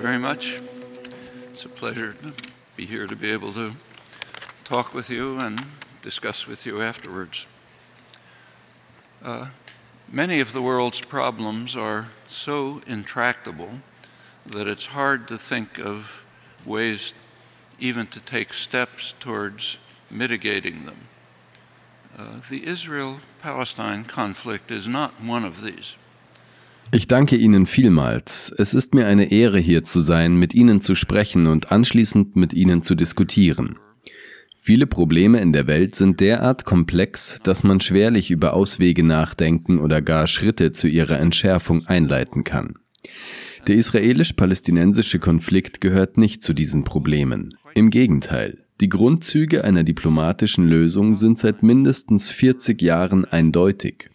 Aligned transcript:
very 0.00 0.18
much. 0.18 0.58
It's 1.50 1.66
a 1.66 1.68
pleasure 1.68 2.14
to 2.14 2.32
be 2.74 2.86
here 2.86 3.06
to 3.06 3.14
be 3.14 3.30
able 3.30 3.52
to 3.52 3.74
talk 4.64 4.94
with 4.94 5.10
you 5.10 5.38
and 5.38 5.62
discuss 6.00 6.46
with 6.46 6.64
you 6.64 6.80
afterwards. 6.80 7.46
Uh, 9.22 9.48
many 10.10 10.40
of 10.40 10.54
the 10.54 10.62
world's 10.62 11.02
problems 11.02 11.76
are 11.76 12.08
so 12.28 12.80
intractable 12.86 13.80
that 14.46 14.66
it's 14.66 14.86
hard 14.86 15.28
to 15.28 15.36
think 15.36 15.78
of 15.78 16.24
ways 16.64 17.12
even 17.78 18.06
to 18.06 18.20
take 18.20 18.54
steps 18.54 19.12
towards 19.20 19.76
mitigating 20.10 20.86
them. 20.86 21.08
Uh, 22.18 22.40
the 22.48 22.66
Israel 22.66 23.20
Palestine 23.42 24.04
conflict 24.04 24.70
is 24.70 24.88
not 24.88 25.20
one 25.20 25.44
of 25.44 25.60
these. 25.62 25.94
Ich 26.92 27.06
danke 27.06 27.36
Ihnen 27.36 27.66
vielmals. 27.66 28.52
Es 28.58 28.74
ist 28.74 28.94
mir 28.94 29.06
eine 29.06 29.30
Ehre, 29.30 29.60
hier 29.60 29.84
zu 29.84 30.00
sein, 30.00 30.36
mit 30.36 30.54
Ihnen 30.54 30.80
zu 30.80 30.96
sprechen 30.96 31.46
und 31.46 31.70
anschließend 31.70 32.34
mit 32.34 32.52
Ihnen 32.52 32.82
zu 32.82 32.96
diskutieren. 32.96 33.78
Viele 34.56 34.88
Probleme 34.88 35.40
in 35.40 35.52
der 35.52 35.68
Welt 35.68 35.94
sind 35.94 36.18
derart 36.18 36.64
komplex, 36.64 37.38
dass 37.44 37.62
man 37.62 37.80
schwerlich 37.80 38.32
über 38.32 38.54
Auswege 38.54 39.04
nachdenken 39.04 39.78
oder 39.78 40.02
gar 40.02 40.26
Schritte 40.26 40.72
zu 40.72 40.88
ihrer 40.88 41.20
Entschärfung 41.20 41.86
einleiten 41.86 42.42
kann. 42.42 42.74
Der 43.68 43.76
israelisch-palästinensische 43.76 45.20
Konflikt 45.20 45.80
gehört 45.80 46.18
nicht 46.18 46.42
zu 46.42 46.54
diesen 46.54 46.82
Problemen. 46.82 47.54
Im 47.74 47.90
Gegenteil, 47.90 48.64
die 48.80 48.88
Grundzüge 48.88 49.62
einer 49.62 49.84
diplomatischen 49.84 50.66
Lösung 50.66 51.14
sind 51.14 51.38
seit 51.38 51.62
mindestens 51.62 52.30
40 52.30 52.82
Jahren 52.82 53.24
eindeutig. 53.26 54.10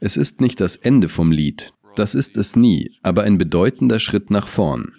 Es 0.00 0.16
ist 0.16 0.40
nicht 0.40 0.60
das 0.60 0.76
Ende 0.76 1.08
vom 1.08 1.32
Lied, 1.32 1.72
das 1.98 2.14
ist 2.14 2.36
es 2.36 2.56
nie, 2.56 2.92
aber 3.02 3.22
ein 3.22 3.38
bedeutender 3.38 3.98
Schritt 3.98 4.30
nach 4.30 4.46
vorn. 4.46 4.92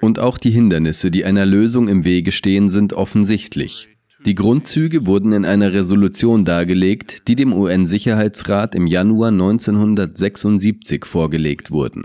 Und 0.00 0.18
auch 0.18 0.36
die 0.38 0.50
Hindernisse, 0.50 1.10
die 1.10 1.24
einer 1.24 1.46
Lösung 1.46 1.88
im 1.88 2.04
Wege 2.04 2.32
stehen, 2.32 2.68
sind 2.68 2.92
offensichtlich. 2.92 3.88
Die 4.24 4.36
Grundzüge 4.36 5.04
wurden 5.04 5.32
in 5.32 5.44
einer 5.44 5.72
Resolution 5.72 6.44
dargelegt, 6.44 7.26
die 7.26 7.34
dem 7.34 7.52
UN-Sicherheitsrat 7.52 8.76
im 8.76 8.86
Januar 8.86 9.30
1976 9.30 11.04
vorgelegt 11.04 11.72
wurden. 11.72 12.04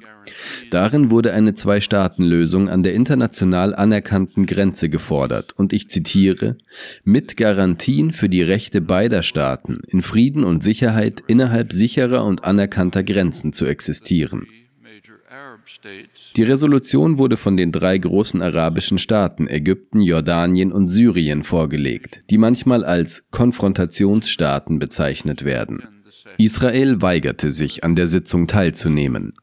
Darin 0.71 1.11
wurde 1.11 1.33
eine 1.33 1.53
Zwei-Staaten-Lösung 1.53 2.69
an 2.69 2.81
der 2.81 2.95
international 2.95 3.75
anerkannten 3.75 4.47
Grenze 4.47 4.89
gefordert 4.89 5.53
und 5.57 5.73
ich 5.73 5.89
zitiere, 5.89 6.57
mit 7.03 7.37
Garantien 7.37 8.11
für 8.11 8.29
die 8.29 8.41
Rechte 8.41 8.81
beider 8.81 9.21
Staaten 9.21 9.81
in 9.87 10.01
Frieden 10.01 10.43
und 10.43 10.63
Sicherheit 10.63 11.23
innerhalb 11.27 11.71
sicherer 11.71 12.25
und 12.25 12.43
anerkannter 12.43 13.03
Grenzen 13.03 13.53
zu 13.53 13.67
existieren. 13.67 14.47
Die 16.35 16.43
Resolution 16.43 17.17
wurde 17.17 17.37
von 17.37 17.57
den 17.57 17.71
drei 17.71 17.97
großen 17.97 18.41
arabischen 18.41 18.97
Staaten 18.97 19.47
Ägypten, 19.47 20.01
Jordanien 20.01 20.71
und 20.71 20.87
Syrien 20.87 21.43
vorgelegt, 21.43 22.23
die 22.29 22.37
manchmal 22.37 22.83
als 22.85 23.25
Konfrontationsstaaten 23.31 24.79
bezeichnet 24.79 25.43
werden. 25.43 25.83
Israel 26.37 27.01
weigerte 27.01 27.51
sich, 27.51 27.83
an 27.83 27.95
der 27.95 28.07
Sitzung 28.07 28.47
teilzunehmen. 28.47 29.33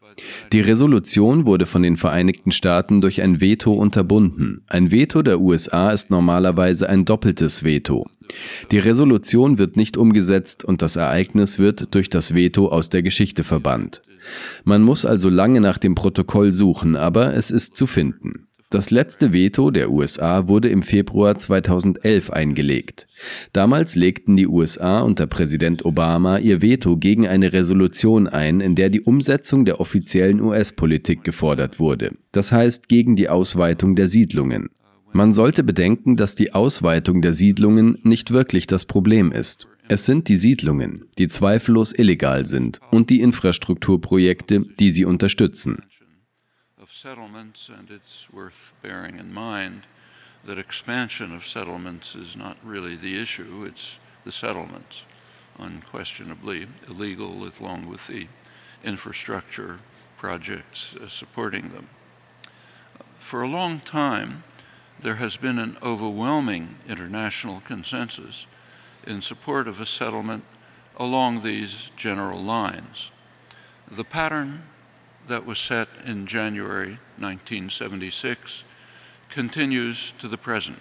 Die 0.52 0.60
Resolution 0.60 1.46
wurde 1.46 1.66
von 1.66 1.82
den 1.82 1.96
Vereinigten 1.96 2.52
Staaten 2.52 3.00
durch 3.00 3.22
ein 3.22 3.40
Veto 3.40 3.72
unterbunden. 3.72 4.62
Ein 4.66 4.90
Veto 4.90 5.22
der 5.22 5.40
USA 5.40 5.90
ist 5.90 6.10
normalerweise 6.10 6.88
ein 6.88 7.04
doppeltes 7.04 7.64
Veto. 7.64 8.06
Die 8.70 8.78
Resolution 8.78 9.58
wird 9.58 9.76
nicht 9.76 9.96
umgesetzt 9.96 10.64
und 10.64 10.82
das 10.82 10.96
Ereignis 10.96 11.58
wird 11.58 11.94
durch 11.94 12.08
das 12.10 12.34
Veto 12.34 12.68
aus 12.68 12.88
der 12.88 13.02
Geschichte 13.02 13.44
verbannt. 13.44 14.02
Man 14.64 14.82
muss 14.82 15.04
also 15.04 15.28
lange 15.28 15.60
nach 15.60 15.78
dem 15.78 15.94
Protokoll 15.94 16.52
suchen, 16.52 16.96
aber 16.96 17.34
es 17.34 17.50
ist 17.50 17.76
zu 17.76 17.86
finden. 17.86 18.46
Das 18.74 18.90
letzte 18.90 19.32
Veto 19.32 19.70
der 19.70 19.92
USA 19.92 20.48
wurde 20.48 20.68
im 20.68 20.82
Februar 20.82 21.38
2011 21.38 22.30
eingelegt. 22.30 23.06
Damals 23.52 23.94
legten 23.94 24.36
die 24.36 24.48
USA 24.48 24.98
unter 25.02 25.28
Präsident 25.28 25.84
Obama 25.84 26.38
ihr 26.38 26.60
Veto 26.60 26.96
gegen 26.96 27.28
eine 27.28 27.52
Resolution 27.52 28.26
ein, 28.26 28.60
in 28.60 28.74
der 28.74 28.90
die 28.90 29.02
Umsetzung 29.02 29.64
der 29.64 29.78
offiziellen 29.78 30.40
US-Politik 30.40 31.22
gefordert 31.22 31.78
wurde, 31.78 32.16
das 32.32 32.50
heißt 32.50 32.88
gegen 32.88 33.14
die 33.14 33.28
Ausweitung 33.28 33.94
der 33.94 34.08
Siedlungen. 34.08 34.70
Man 35.12 35.34
sollte 35.34 35.62
bedenken, 35.62 36.16
dass 36.16 36.34
die 36.34 36.52
Ausweitung 36.52 37.22
der 37.22 37.32
Siedlungen 37.32 37.98
nicht 38.02 38.32
wirklich 38.32 38.66
das 38.66 38.86
Problem 38.86 39.30
ist. 39.30 39.68
Es 39.86 40.04
sind 40.04 40.26
die 40.28 40.36
Siedlungen, 40.36 41.04
die 41.16 41.28
zweifellos 41.28 41.92
illegal 41.96 42.44
sind, 42.44 42.80
und 42.90 43.08
die 43.10 43.20
Infrastrukturprojekte, 43.20 44.64
die 44.80 44.90
sie 44.90 45.04
unterstützen. 45.04 45.84
That 50.46 50.56
expansion 50.56 51.34
of 51.34 51.46
settlements 51.46 52.14
is 52.14 52.34
not 52.34 52.56
really 52.64 52.96
the 52.96 53.20
issue, 53.20 53.66
it's 53.68 53.98
the 54.24 54.32
settlements, 54.32 55.02
unquestionably 55.58 56.66
illegal 56.88 57.46
along 57.60 57.86
with 57.86 58.06
the 58.06 58.26
infrastructure 58.82 59.80
projects 60.16 60.96
uh, 60.96 61.06
supporting 61.06 61.68
them. 61.68 61.90
For 63.18 63.42
a 63.42 63.48
long 63.48 63.80
time, 63.80 64.42
there 64.98 65.16
has 65.16 65.36
been 65.36 65.58
an 65.58 65.76
overwhelming 65.82 66.76
international 66.88 67.60
consensus 67.66 68.46
in 69.06 69.20
support 69.20 69.68
of 69.68 69.78
a 69.78 69.84
settlement 69.84 70.44
along 70.96 71.42
these 71.42 71.90
general 71.98 72.40
lines. 72.40 73.10
The 73.90 74.04
pattern 74.04 74.62
that 75.28 75.46
was 75.46 75.58
set 75.58 75.88
in 76.06 76.26
January 76.26 76.98
1976 77.18 78.64
continues 79.30 80.12
to 80.18 80.28
the 80.28 80.36
present. 80.36 80.76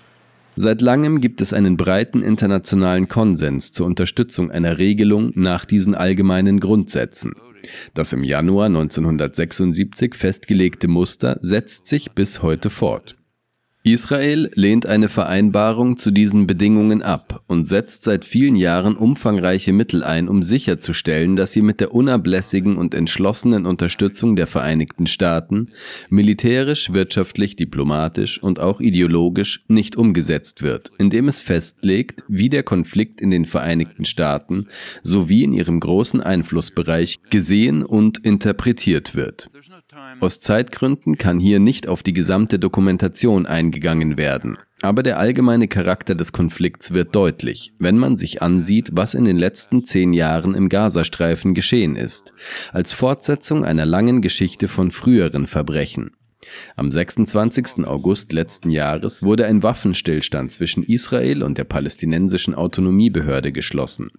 Seit 0.56 0.82
langem 0.82 1.20
gibt 1.20 1.42
es 1.42 1.52
einen 1.52 1.78
breiten 1.78 2.22
internationalen 2.22 3.08
Konsens 3.08 3.72
zur 3.72 3.88
Unterstützung 3.88 4.52
einer 4.52 4.78
Regelung 4.78 5.32
nach 5.34 5.66
diesen 5.66 5.96
allgemeinen 5.96 6.60
Grundsätzen. 6.60 7.34
Das 7.96 8.14
im 8.14 8.24
Januar 8.24 8.68
1976 8.68 10.14
festgelegte 10.14 10.88
Muster 10.88 11.40
setzt 11.42 11.88
sich 11.88 12.12
bis 12.12 12.44
heute 12.44 12.70
fort. 12.70 13.16
Israel 13.86 14.50
lehnt 14.56 14.86
eine 14.86 15.10
Vereinbarung 15.10 15.98
zu 15.98 16.12
diesen 16.12 16.48
Bedingungen 16.48 17.02
ab 17.02 17.44
und 17.48 17.66
setzt 17.66 18.06
seit 18.06 18.24
vielen 18.24 18.56
Jahren 18.56 18.96
umfangreiche 18.96 19.74
Mittel 19.74 20.06
ein, 20.06 20.30
um 20.30 20.42
sicherzustellen, 20.42 21.36
dass 21.36 21.52
sie 21.52 21.62
mit 21.62 21.82
der 21.82 21.94
unablässigen 21.94 22.78
und 22.78 22.94
entschlossenen 22.94 23.66
Unterstützung 23.66 24.38
der 24.38 24.48
Vereinigten 24.48 25.06
Staaten 25.06 25.68
militärisch, 26.10 26.94
wirtschaftlich, 26.94 27.58
diplomatisch 27.58 28.42
und 28.42 28.62
auch 28.62 28.80
ideologisch 28.80 29.66
nicht 29.68 29.98
umgesetzt 29.98 30.62
wird, 30.62 30.94
indem 30.98 31.28
es 31.28 31.42
festlegt, 31.42 32.24
wie 32.30 32.48
der 32.48 32.64
Konflikt 32.64 33.20
in 33.20 33.32
den 33.32 33.44
Vereinigten 33.44 34.06
Staaten 34.06 34.68
sowie 35.02 35.44
in 35.44 35.52
ihrem 35.52 35.82
großen 35.82 36.22
Einflussbereich 36.22 37.20
gesehen 37.30 37.84
und 37.84 38.20
interpretiert 38.20 39.14
wird. 39.14 39.50
Aus 40.20 40.40
Zeitgründen 40.40 41.18
kann 41.18 41.40
hier 41.40 41.60
nicht 41.60 41.88
auf 41.88 42.04
die 42.04 42.14
gesamte 42.14 42.60
Dokumentation 42.60 43.46
eingegangen 43.46 44.18
werden. 44.18 44.58
Aber 44.82 45.04
der 45.04 45.18
allgemeine 45.18 45.68
Charakter 45.68 46.16
des 46.16 46.34
Konflikts 46.34 46.92
wird 46.92 47.16
deutlich, 47.16 47.74
wenn 47.80 47.98
man 47.98 48.18
sich 48.18 48.42
ansieht, 48.42 48.90
was 48.94 49.14
in 49.14 49.26
den 49.26 49.38
letzten 49.38 49.84
zehn 49.84 50.14
Jahren 50.14 50.56
im 50.56 50.68
Gazastreifen 50.68 51.54
geschehen 51.54 51.96
ist, 51.96 52.34
als 52.72 52.92
Fortsetzung 52.92 53.64
einer 53.64 53.86
langen 53.86 54.22
Geschichte 54.22 54.68
von 54.68 54.92
früheren 54.92 55.48
Verbrechen. 55.48 56.12
Am 56.76 56.92
26. 56.92 57.86
August 57.86 58.34
letzten 58.34 58.70
Jahres 58.70 59.24
wurde 59.24 59.46
ein 59.46 59.64
Waffenstillstand 59.64 60.52
zwischen 60.52 60.84
Israel 60.84 61.44
und 61.44 61.58
der 61.58 61.64
palästinensischen 61.64 62.56
Autonomiebehörde 62.56 63.52
geschlossen. 63.52 64.12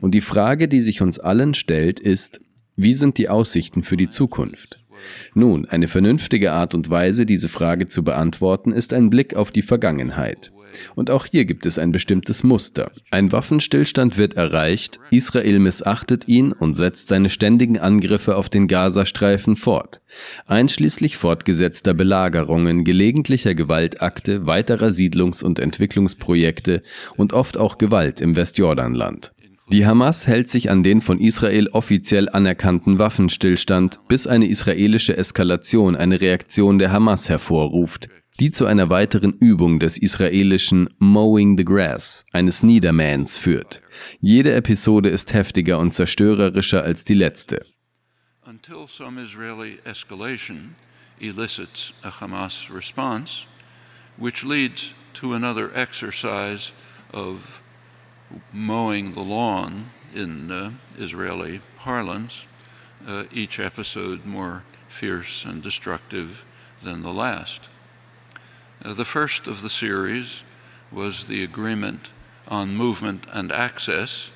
Und 0.00 0.14
die 0.14 0.20
Frage, 0.20 0.68
die 0.68 0.80
sich 0.80 1.02
uns 1.02 1.18
allen 1.18 1.54
stellt, 1.54 1.98
ist, 2.00 2.40
wie 2.76 2.94
sind 2.94 3.18
die 3.18 3.28
Aussichten 3.28 3.82
für 3.82 3.96
die 3.96 4.08
Zukunft? 4.08 4.78
Nun, 5.34 5.66
eine 5.66 5.88
vernünftige 5.88 6.52
Art 6.52 6.74
und 6.74 6.90
Weise, 6.90 7.26
diese 7.26 7.48
Frage 7.48 7.86
zu 7.86 8.04
beantworten, 8.04 8.72
ist 8.72 8.92
ein 8.92 9.10
Blick 9.10 9.34
auf 9.34 9.50
die 9.50 9.62
Vergangenheit. 9.62 10.52
Und 10.94 11.10
auch 11.10 11.26
hier 11.26 11.44
gibt 11.44 11.66
es 11.66 11.78
ein 11.78 11.92
bestimmtes 11.92 12.42
Muster. 12.44 12.90
Ein 13.10 13.32
Waffenstillstand 13.32 14.18
wird 14.18 14.34
erreicht, 14.34 14.98
Israel 15.10 15.58
missachtet 15.58 16.28
ihn 16.28 16.52
und 16.52 16.74
setzt 16.74 17.08
seine 17.08 17.30
ständigen 17.30 17.78
Angriffe 17.78 18.36
auf 18.36 18.48
den 18.48 18.68
Gazastreifen 18.68 19.56
fort, 19.56 20.00
einschließlich 20.46 21.16
fortgesetzter 21.16 21.94
Belagerungen, 21.94 22.84
gelegentlicher 22.84 23.54
Gewaltakte, 23.54 24.46
weiterer 24.46 24.90
Siedlungs- 24.90 25.42
und 25.42 25.58
Entwicklungsprojekte 25.58 26.82
und 27.16 27.32
oft 27.32 27.56
auch 27.56 27.78
Gewalt 27.78 28.20
im 28.20 28.36
Westjordanland. 28.36 29.32
Die 29.68 29.84
Hamas 29.84 30.28
hält 30.28 30.48
sich 30.48 30.70
an 30.70 30.84
den 30.84 31.00
von 31.00 31.18
Israel 31.20 31.68
offiziell 31.68 32.28
anerkannten 32.28 33.00
Waffenstillstand, 33.00 33.98
bis 34.06 34.28
eine 34.28 34.46
israelische 34.46 35.16
Eskalation 35.16 35.96
eine 35.96 36.20
Reaktion 36.20 36.78
der 36.78 36.92
Hamas 36.92 37.28
hervorruft, 37.28 38.08
die 38.38 38.52
zu 38.52 38.66
einer 38.66 38.90
weiteren 38.90 39.32
Übung 39.32 39.80
des 39.80 39.98
israelischen 39.98 40.88
Mowing 41.00 41.58
the 41.58 41.64
Grass, 41.64 42.26
eines 42.32 42.62
Niedermähens, 42.62 43.38
führt. 43.38 43.82
Jede 44.20 44.54
Episode 44.54 45.08
ist 45.08 45.34
heftiger 45.34 45.80
und 45.80 45.92
zerstörerischer 45.92 46.84
als 46.84 47.04
die 47.04 47.14
letzte. 47.14 47.66
Until 48.46 48.86
some 48.86 49.20
Israeli 49.20 49.78
escalation 49.84 50.76
elicits 51.20 51.92
a 52.04 52.20
Hamas 52.20 52.70
response, 52.72 53.46
which 54.16 54.44
leads 54.44 54.92
to 55.14 55.32
another 55.32 55.74
exercise 55.74 56.70
of 57.12 57.60
mowing 58.52 59.12
the 59.12 59.22
lawn 59.22 59.90
in 60.14 60.50
uh, 60.50 60.72
Israeli 60.98 61.60
parlance, 61.76 62.46
uh, 63.06 63.24
each 63.32 63.60
episode 63.60 64.24
more 64.24 64.64
fierce 64.88 65.44
and 65.44 65.62
destructive 65.62 66.44
than 66.82 67.02
the 67.02 67.12
last. 67.12 67.68
Uh, 68.84 68.94
the 68.94 69.04
first 69.04 69.46
of 69.46 69.62
the 69.62 69.70
series 69.70 70.42
was 70.90 71.26
the 71.26 71.42
agreement 71.42 72.10
on 72.48 72.76
movement 72.76 73.24
and 73.32 73.50
access 73.52 74.30
in 74.30 74.35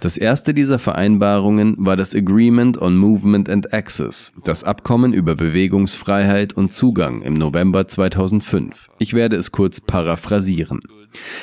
Das 0.00 0.16
erste 0.16 0.54
dieser 0.54 0.78
Vereinbarungen 0.78 1.76
war 1.78 1.96
das 1.96 2.14
Agreement 2.14 2.80
on 2.80 2.96
Movement 2.96 3.50
and 3.50 3.74
Access, 3.74 4.32
das 4.44 4.64
Abkommen 4.64 5.12
über 5.12 5.34
Bewegungsfreiheit 5.34 6.54
und 6.54 6.72
Zugang 6.72 7.22
im 7.22 7.34
November 7.34 7.86
2005. 7.86 8.90
Ich 8.98 9.12
werde 9.14 9.36
es 9.36 9.52
kurz 9.52 9.80
paraphrasieren. 9.80 10.80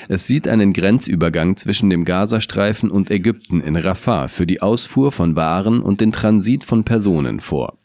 Es 0.08 0.26
sieht 0.26 0.48
einen 0.48 0.74
Grenzübergang 0.74 1.56
zwischen 1.56 1.90
dem 1.90 2.06
Gazastreifen 2.06 2.90
und 2.90 3.12
Ägypten 3.12 3.62
in 3.62 3.76
Rafah 3.76 4.28
für 4.28 4.48
die 4.48 4.62
Ausfuhr 4.62 5.12
von 5.12 5.36
Waren 5.36 5.82
und 5.82 6.02
den 6.02 6.12
Transit 6.12 6.64
von 6.64 6.84
Personen 6.84 7.40
vor. 7.40 7.79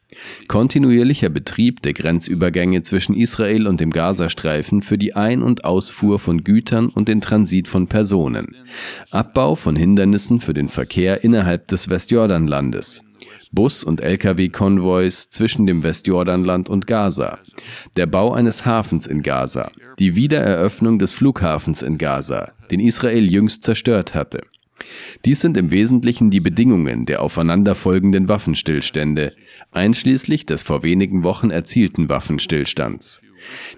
Kontinuierlicher 0.48 1.28
Betrieb 1.28 1.82
der 1.82 1.92
Grenzübergänge 1.92 2.82
zwischen 2.82 3.16
Israel 3.16 3.66
und 3.66 3.80
dem 3.80 3.90
Gazastreifen 3.90 4.82
für 4.82 4.98
die 4.98 5.14
Ein- 5.14 5.42
und 5.42 5.64
Ausfuhr 5.64 6.18
von 6.18 6.44
Gütern 6.44 6.88
und 6.88 7.08
den 7.08 7.20
Transit 7.20 7.68
von 7.68 7.86
Personen. 7.86 8.54
Abbau 9.10 9.54
von 9.54 9.76
Hindernissen 9.76 10.40
für 10.40 10.54
den 10.54 10.68
Verkehr 10.68 11.24
innerhalb 11.24 11.68
des 11.68 11.88
Westjordanlandes. 11.88 13.04
Bus- 13.54 13.84
und 13.84 14.00
Lkw-Konvois 14.00 15.28
zwischen 15.30 15.66
dem 15.66 15.84
Westjordanland 15.84 16.68
und 16.68 16.88
Gaza, 16.88 17.38
der 17.96 18.06
Bau 18.06 18.32
eines 18.32 18.66
Hafens 18.66 19.06
in 19.06 19.22
Gaza, 19.22 19.70
die 20.00 20.16
Wiedereröffnung 20.16 20.98
des 20.98 21.12
Flughafens 21.12 21.82
in 21.82 21.96
Gaza, 21.96 22.52
den 22.72 22.80
Israel 22.80 23.30
jüngst 23.30 23.62
zerstört 23.62 24.14
hatte. 24.14 24.42
Dies 25.24 25.40
sind 25.40 25.56
im 25.56 25.70
Wesentlichen 25.70 26.30
die 26.30 26.40
Bedingungen 26.40 27.06
der 27.06 27.22
aufeinanderfolgenden 27.22 28.28
Waffenstillstände, 28.28 29.32
einschließlich 29.74 30.46
des 30.46 30.62
vor 30.62 30.82
wenigen 30.82 31.24
Wochen 31.24 31.50
erzielten 31.50 32.08
Waffenstillstands. 32.08 33.22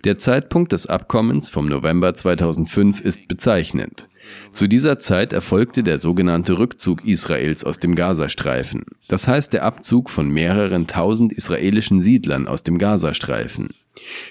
Der 0.05 0.19
Zeitpunkt 0.19 0.73
des 0.73 0.87
Abkommens 0.87 1.49
vom 1.49 1.69
November 1.69 2.15
2005 2.15 3.01
ist 3.01 3.29
bezeichnend. 3.29 4.09
Zu 4.51 4.67
dieser 4.67 4.99
Zeit 4.99 5.33
erfolgte 5.33 5.83
der 5.83 5.99
sogenannte 5.99 6.59
Rückzug 6.59 7.05
Israels 7.05 7.65
aus 7.65 7.79
dem 7.79 7.95
Gazastreifen, 7.95 8.85
das 9.09 9.29
heißt 9.29 9.53
der 9.53 9.65
Abzug 9.65 10.11
von 10.11 10.31
mehreren 10.31 10.87
tausend 10.87 11.33
israelischen 11.33 12.01
Siedlern 12.01 12.49
aus 12.49 12.63
dem 12.63 12.79
Gazastreifen. 12.79 13.71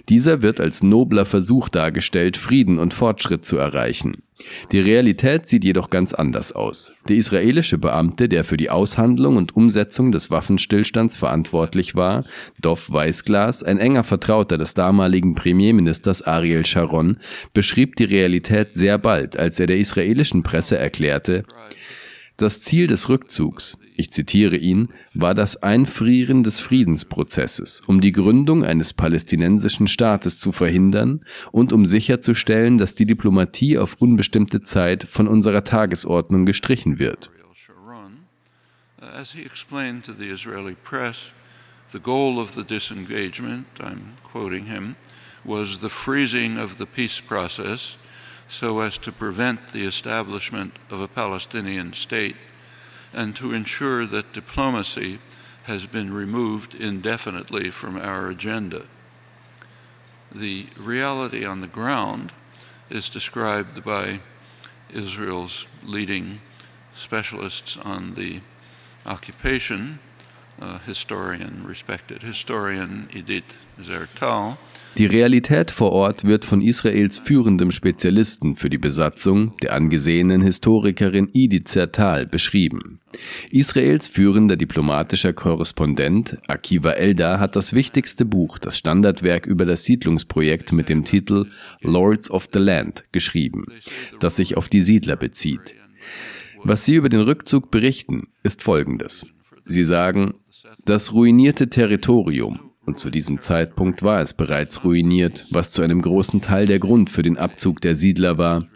Dieser 0.09 0.41
wird 0.41 0.59
als 0.59 0.83
nobler 0.83 1.25
Versuch 1.25 1.69
dargestellt, 1.69 2.37
Frieden 2.37 2.79
und 2.79 2.93
Fortschritt 2.93 3.45
zu 3.45 3.57
erreichen. 3.57 4.21
Die 4.73 4.79
Realität 4.79 5.47
sieht 5.47 5.63
jedoch 5.63 5.89
ganz 5.89 6.13
anders 6.13 6.51
aus. 6.51 6.93
Der 7.07 7.15
israelische 7.15 7.77
Beamte, 7.77 8.27
der 8.27 8.43
für 8.43 8.57
die 8.57 8.69
Aushandlung 8.69 9.37
und 9.37 9.55
Umsetzung 9.55 10.11
des 10.11 10.29
Waffenstillstands 10.29 11.15
verantwortlich 11.15 11.95
war, 11.95 12.25
Dov 12.61 12.91
Weißglas, 12.91 13.63
ein 13.63 13.79
enger 13.79 14.03
Vertrauter 14.03 14.57
des 14.57 14.73
damaligen 14.73 15.35
Premierministers 15.35 16.21
Ariel 16.21 16.65
Sharon, 16.65 17.17
beschrieb 17.53 17.95
die 17.95 18.03
Realität 18.03 18.73
sehr 18.73 18.97
bald, 18.97 19.37
als 19.37 19.59
er 19.59 19.67
der 19.67 19.77
israelischen 19.85 20.41
Presse 20.41 20.77
erklärte, 20.77 21.45
das 22.37 22.61
Ziel 22.61 22.87
des 22.87 23.07
Rückzugs, 23.07 23.77
ich 23.95 24.11
zitiere 24.11 24.57
ihn, 24.57 24.89
war 25.13 25.33
das 25.33 25.63
Einfrieren 25.63 26.43
des 26.43 26.59
Friedensprozesses, 26.59 27.81
um 27.87 28.01
die 28.01 28.11
Gründung 28.11 28.65
eines 28.65 28.91
palästinensischen 28.91 29.87
Staates 29.87 30.37
zu 30.37 30.51
verhindern 30.51 31.23
und 31.53 31.71
um 31.71 31.85
sicherzustellen, 31.85 32.77
dass 32.77 32.95
die 32.95 33.05
Diplomatie 33.05 33.77
auf 33.77 33.95
unbestimmte 33.99 34.61
Zeit 34.61 35.05
von 35.05 35.29
unserer 35.29 35.63
Tagesordnung 35.63 36.45
gestrichen 36.45 36.99
wird. 36.99 37.31
As 38.99 39.31
he 39.31 39.43
explained 39.43 40.03
to 40.05 40.13
the 40.17 40.27
Israeli 40.27 40.75
press, 40.83 41.31
the 41.93 41.99
goal 41.99 42.37
of 42.37 42.51
the 42.53 42.63
disengagement, 42.63 43.65
I'm 43.79 44.15
quoting 44.23 44.65
him, 44.65 44.95
was 45.45 45.79
the 45.79 45.89
freezing 45.89 46.57
of 46.57 46.77
the 46.77 46.85
peace 46.85 47.21
process 47.21 47.97
so 48.47 48.79
as 48.79 48.97
to 48.99 49.11
prevent 49.11 49.69
the 49.69 49.85
establishment 49.85 50.77
of 50.89 51.01
a 51.01 51.07
Palestinian 51.07 51.93
state 51.93 52.35
and 53.13 53.35
to 53.35 53.53
ensure 53.53 54.05
that 54.05 54.33
diplomacy 54.33 55.19
has 55.63 55.85
been 55.85 56.13
removed 56.13 56.75
indefinitely 56.75 57.69
from 57.69 57.97
our 57.97 58.27
agenda. 58.27 58.83
The 60.31 60.67
reality 60.77 61.45
on 61.45 61.61
the 61.61 61.67
ground 61.67 62.33
is 62.89 63.09
described 63.09 63.83
by 63.83 64.19
Israel's 64.93 65.65
leading 65.83 66.39
specialists 66.93 67.77
on 67.77 68.13
the 68.13 68.41
occupation, 69.05 69.99
historian, 70.85 71.65
respected 71.67 72.23
historian 72.23 73.07
Edith 73.13 73.43
Zertal, 73.81 74.57
Die 74.97 75.05
Realität 75.05 75.71
vor 75.71 75.91
Ort 75.91 76.23
wird 76.23 76.45
von 76.45 76.61
Israels 76.61 77.17
führendem 77.17 77.71
Spezialisten 77.71 78.55
für 78.55 78.69
die 78.69 78.77
Besatzung, 78.77 79.57
der 79.61 79.73
angesehenen 79.73 80.41
Historikerin 80.41 81.29
Edith 81.33 81.65
Zertal, 81.65 82.25
beschrieben. 82.25 83.01
Israels 83.51 84.07
führender 84.07 84.55
diplomatischer 84.55 85.33
Korrespondent 85.33 86.37
Akiva 86.47 86.91
Elda 86.91 87.39
hat 87.39 87.57
das 87.57 87.73
wichtigste 87.73 88.23
Buch, 88.23 88.57
das 88.57 88.77
Standardwerk 88.77 89.45
über 89.45 89.65
das 89.65 89.83
Siedlungsprojekt 89.83 90.71
mit 90.71 90.87
dem 90.87 91.03
Titel 91.03 91.47
Lords 91.81 92.31
of 92.31 92.47
the 92.53 92.59
Land 92.59 93.03
geschrieben, 93.11 93.65
das 94.21 94.37
sich 94.37 94.55
auf 94.55 94.69
die 94.69 94.81
Siedler 94.81 95.17
bezieht. 95.17 95.75
Was 96.63 96.85
sie 96.85 96.95
über 96.95 97.09
den 97.09 97.21
Rückzug 97.21 97.69
berichten, 97.69 98.29
ist 98.43 98.63
folgendes. 98.63 99.25
Sie 99.65 99.83
sagen, 99.83 100.35
das 100.85 101.13
ruinierte 101.13 101.67
Territorium, 101.67 102.59
und 102.85 102.99
zu 102.99 103.09
diesem 103.09 103.39
Zeitpunkt 103.39 104.03
war 104.03 104.21
es 104.21 104.35
bereits 104.35 104.85
ruiniert, 104.85 105.45
was 105.49 105.71
zu 105.71 105.81
einem 105.81 105.99
großen 105.99 106.41
Teil 106.41 106.65
der 106.65 106.77
Grund 106.77 107.09
für 107.09 107.23
den 107.23 107.37
Abzug 107.37 107.81
der 107.81 107.95
Siedler 107.95 108.37
war. 108.37 108.67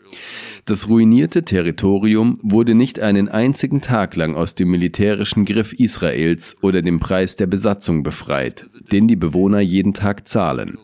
Das 0.66 0.90
ruinierte 0.90 1.44
Territorium 1.44 2.40
wurde 2.42 2.74
nicht 2.74 3.00
einen 3.00 3.30
einzigen 3.30 3.82
Tag 3.82 4.16
lang 4.16 4.36
aus 4.36 4.56
dem 4.56 4.72
militärischen 4.72 5.46
Griff 5.46 5.72
Israels 5.74 6.58
oder 6.62 6.82
dem 6.82 7.00
Preis 7.00 7.36
der 7.36 7.46
Besatzung 7.48 8.02
befreit, 8.02 8.66
den 8.92 9.08
die 9.08 9.16
Bewohner 9.16 9.60
jeden 9.60 9.94
Tag 9.94 10.28
zahlen. 10.28 10.80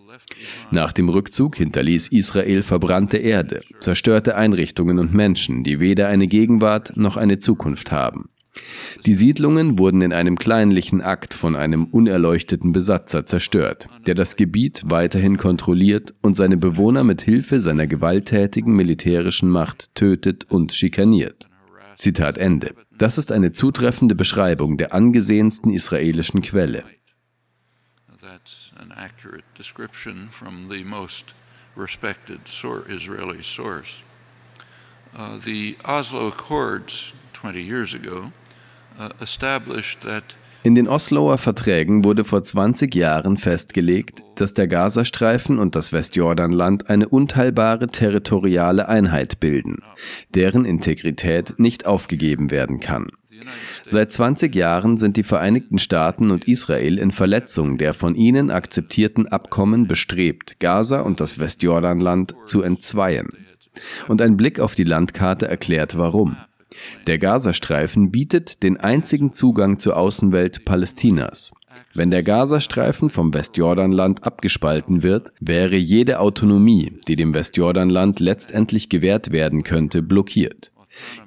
Nach 0.69 0.91
dem 0.91 1.09
Rückzug 1.09 1.55
hinterließ 1.55 2.09
Israel 2.09 2.61
verbrannte 2.61 3.17
Erde, 3.17 3.61
zerstörte 3.79 4.35
Einrichtungen 4.35 4.99
und 4.99 5.13
Menschen, 5.13 5.63
die 5.63 5.79
weder 5.79 6.07
eine 6.07 6.27
Gegenwart 6.27 6.95
noch 6.95 7.17
eine 7.17 7.39
Zukunft 7.39 7.91
haben. 7.91 8.29
Die 9.05 9.13
Siedlungen 9.13 9.77
wurden 9.77 10.01
in 10.01 10.13
einem 10.13 10.37
kleinlichen 10.37 11.01
Akt 11.01 11.33
von 11.33 11.55
einem 11.55 11.85
unerleuchteten 11.85 12.71
Besatzer 12.71 13.25
zerstört, 13.25 13.87
der 14.07 14.15
das 14.15 14.35
Gebiet 14.35 14.81
weiterhin 14.85 15.37
kontrolliert 15.37 16.13
und 16.21 16.35
seine 16.35 16.57
Bewohner 16.57 17.03
mit 17.03 17.21
Hilfe 17.21 17.59
seiner 17.59 17.87
gewalttätigen 17.87 18.73
militärischen 18.73 19.49
Macht 19.49 19.93
tötet 19.95 20.45
und 20.45 20.73
schikaniert. 20.73 21.49
Zitat 21.97 22.37
Ende. 22.37 22.73
Das 22.97 23.17
ist 23.17 23.31
eine 23.31 23.51
zutreffende 23.51 24.15
Beschreibung 24.15 24.77
der 24.77 24.93
angesehensten 24.93 25.71
israelischen 25.71 26.41
Quelle. 26.41 26.83
Uh, 35.17 35.37
the 35.39 35.77
Oslo 35.85 36.27
Accords 36.27 37.13
20 37.31 37.61
years 37.61 37.93
ago 37.95 38.33
in 40.65 40.73
den 40.73 40.87
Osloer 40.87 41.37
Verträgen 41.37 42.03
wurde 42.03 42.25
vor 42.25 42.41
20 42.41 42.95
Jahren 42.95 43.37
festgelegt, 43.37 44.23
dass 44.33 44.55
der 44.55 44.67
Gazastreifen 44.67 45.59
und 45.59 45.75
das 45.75 45.93
Westjordanland 45.93 46.89
eine 46.89 47.07
unteilbare 47.07 47.85
territoriale 47.85 48.89
Einheit 48.89 49.39
bilden, 49.39 49.83
deren 50.33 50.65
Integrität 50.65 51.53
nicht 51.59 51.85
aufgegeben 51.85 52.49
werden 52.49 52.79
kann. 52.79 53.09
Seit 53.85 54.11
20 54.11 54.55
Jahren 54.55 54.97
sind 54.97 55.17
die 55.17 55.23
Vereinigten 55.23 55.77
Staaten 55.77 56.31
und 56.31 56.47
Israel 56.47 56.97
in 56.97 57.11
Verletzung 57.11 57.77
der 57.77 57.93
von 57.93 58.15
ihnen 58.15 58.49
akzeptierten 58.49 59.27
Abkommen 59.27 59.85
bestrebt, 59.85 60.59
Gaza 60.59 61.01
und 61.01 61.19
das 61.19 61.37
Westjordanland 61.37 62.33
zu 62.45 62.63
entzweien. 62.63 63.29
Und 64.07 64.19
ein 64.19 64.35
Blick 64.35 64.59
auf 64.59 64.73
die 64.73 64.83
Landkarte 64.83 65.47
erklärt 65.47 65.95
warum. 65.95 66.37
Der 67.07 67.17
Gazastreifen 67.17 68.11
bietet 68.11 68.63
den 68.63 68.77
einzigen 68.77 69.33
Zugang 69.33 69.79
zur 69.79 69.97
Außenwelt 69.97 70.65
Palästinas. 70.65 71.53
Wenn 71.93 72.11
der 72.11 72.23
Gazastreifen 72.23 73.09
vom 73.09 73.33
Westjordanland 73.33 74.23
abgespalten 74.23 75.03
wird, 75.03 75.31
wäre 75.39 75.75
jede 75.75 76.19
Autonomie, 76.19 76.99
die 77.07 77.15
dem 77.15 77.33
Westjordanland 77.33 78.19
letztendlich 78.19 78.89
gewährt 78.89 79.31
werden 79.31 79.63
könnte, 79.63 80.01
blockiert. 80.01 80.71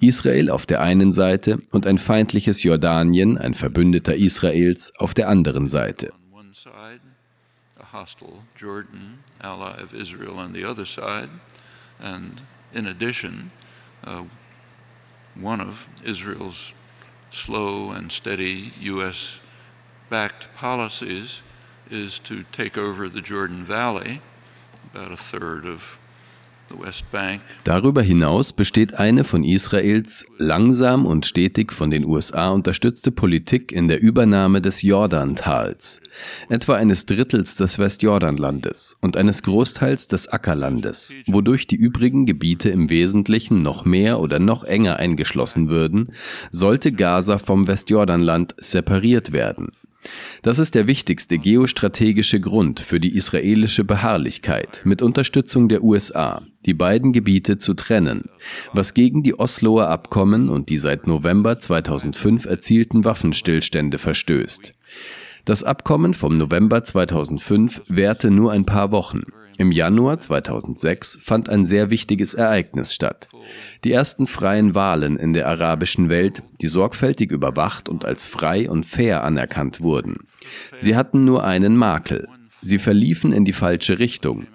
Israel 0.01 0.51
auf 0.51 0.67
der 0.67 0.81
einen 0.81 1.13
Seite 1.13 1.61
und 1.71 1.87
ein 1.87 1.99
feindliches 1.99 2.63
Jordanien, 2.63 3.37
ein 3.37 3.55
Verbündeter 3.55 4.17
Israels, 4.17 4.93
auf 4.99 5.15
der 5.15 5.29
anderen 5.29 5.69
Seite. 5.69 6.13
In 12.75 12.87
one 15.41 15.61
of 15.61 15.89
Israel's 16.05 16.73
slow 17.31 17.91
and 17.91 18.11
steady 18.11 18.73
U.S. 18.81 19.41
backed 20.09 20.55
policies 20.57 21.43
is 21.91 22.19
to 22.21 22.45
take 22.53 22.77
over 22.77 23.09
the 23.09 23.21
Jordan 23.21 23.65
Valley, 23.65 24.21
about 24.93 25.13
a 25.13 25.17
third 25.17 25.65
of. 25.65 25.98
Darüber 27.65 28.03
hinaus 28.03 28.53
besteht 28.53 28.95
eine 28.95 29.25
von 29.25 29.45
Israels 29.45 30.27
langsam 30.39 31.07
und 31.07 31.27
stetig 31.27 31.73
von 31.73 31.91
den 31.91 32.05
USA 32.05 32.51
unterstützte 32.51 33.11
Politik 33.11 33.73
in 33.73 33.89
der 33.89 34.01
Übernahme 34.01 34.61
des 34.61 34.83
Jordantals, 34.83 36.01
etwa 36.49 36.75
eines 36.75 37.07
Drittels 37.07 37.57
des 37.57 37.79
Westjordanlandes 37.79 38.97
und 39.01 39.17
eines 39.17 39.43
Großteils 39.43 40.09
des 40.09 40.29
Ackerlandes, 40.29 41.15
wodurch 41.27 41.67
die 41.67 41.77
übrigen 41.77 42.27
Gebiete 42.27 42.71
im 42.71 42.91
Wesentlichen 42.91 43.63
noch 43.63 43.85
mehr 43.85 44.21
oder 44.21 44.39
noch 44.39 44.65
enger 44.65 44.97
eingeschlossen 44.97 45.69
würden, 45.69 46.09
sollte 46.51 46.93
Gaza 46.93 47.39
vom 47.39 47.67
Westjordanland 47.67 48.55
separiert 48.59 49.33
werden. 49.33 49.73
Das 50.43 50.59
ist 50.59 50.75
der 50.75 50.87
wichtigste 50.87 51.39
geostrategische 51.39 52.41
Grund 52.41 52.81
für 52.81 53.01
die 53.01 53.15
israelische 53.15 53.85
Beharrlichkeit, 53.85 54.83
mit 54.85 55.03
Unterstützung 55.03 55.69
der 55.69 55.83
USA, 55.83 56.43
die 56.67 56.75
beiden 56.75 57.13
Gebiete 57.13 57.59
zu 57.59 57.75
trennen, 57.75 58.29
was 58.73 58.95
gegen 58.95 59.23
die 59.23 59.39
Osloer 59.39 59.89
Abkommen 59.89 60.49
und 60.49 60.69
die 60.69 60.79
seit 60.79 61.07
November 61.07 61.59
2005 61.59 62.47
erzielten 62.47 63.05
Waffenstillstände 63.05 63.99
verstößt. 63.99 64.75
Das 65.45 65.65
Abkommen 65.65 66.15
vom 66.15 66.37
November 66.37 66.85
2005 66.85 67.83
währte 67.89 68.31
nur 68.31 68.53
ein 68.53 68.67
paar 68.67 68.93
Wochen. 68.93 69.23
Im 69.59 69.73
Januar 69.73 70.21
2006 70.21 71.19
fand 71.21 71.49
ein 71.49 71.67
sehr 71.67 71.91
wichtiges 71.91 72.35
Ereignis 72.35 72.95
statt. 72.95 73.29
Die 73.83 73.91
ersten 73.91 74.29
freien 74.29 74.77
Wahlen 74.77 75.17
in 75.17 75.33
der 75.33 75.49
arabischen 75.49 76.09
Welt, 76.09 76.45
die 76.61 76.69
sorgfältig 76.69 77.33
überwacht 77.33 77.89
und 77.89 78.05
als 78.05 78.25
frei 78.25 78.71
und 78.71 78.87
fair 78.87 79.25
anerkannt 79.25 79.81
wurden. 79.81 80.19
Sie 80.77 80.95
hatten 80.95 81.25
nur 81.25 81.43
einen 81.43 81.77
Makel. 81.77 82.29
Sie 82.63 82.79
verliefen 82.79 83.33
in 83.33 83.45
die 83.45 83.53
falsche 83.53 83.99
Richtung. 83.99 84.47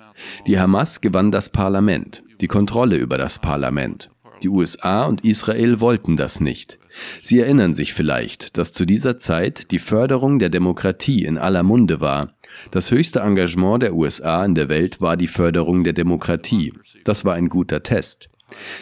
Die 0.47 0.57
Hamas 0.57 1.01
gewann 1.01 1.33
das 1.33 1.49
Parlament, 1.49 2.23
die 2.39 2.47
Kontrolle 2.47 2.95
über 2.95 3.17
das 3.17 3.39
Parlament. 3.39 4.09
Die 4.41 4.47
USA 4.49 5.03
und 5.03 5.25
Israel 5.25 5.81
wollten 5.81 6.15
das 6.15 6.39
nicht. 6.39 6.79
Sie 7.21 7.39
erinnern 7.39 7.73
sich 7.73 7.93
vielleicht, 7.93 8.57
dass 8.57 8.71
zu 8.71 8.85
dieser 8.85 9.17
Zeit 9.17 9.71
die 9.71 9.79
Förderung 9.79 10.39
der 10.39 10.49
Demokratie 10.49 11.25
in 11.25 11.37
aller 11.37 11.63
Munde 11.63 11.99
war 11.99 12.35
das 12.71 12.91
höchste 12.91 13.19
Engagement 13.19 13.83
der 13.83 13.93
USA 13.93 14.43
in 14.45 14.55
der 14.55 14.69
Welt 14.69 15.01
war 15.01 15.17
die 15.17 15.27
Förderung 15.27 15.83
der 15.83 15.93
Demokratie. 15.93 16.73
Das 17.03 17.25
war 17.25 17.35
ein 17.35 17.49
guter 17.49 17.83
Test. 17.83 18.29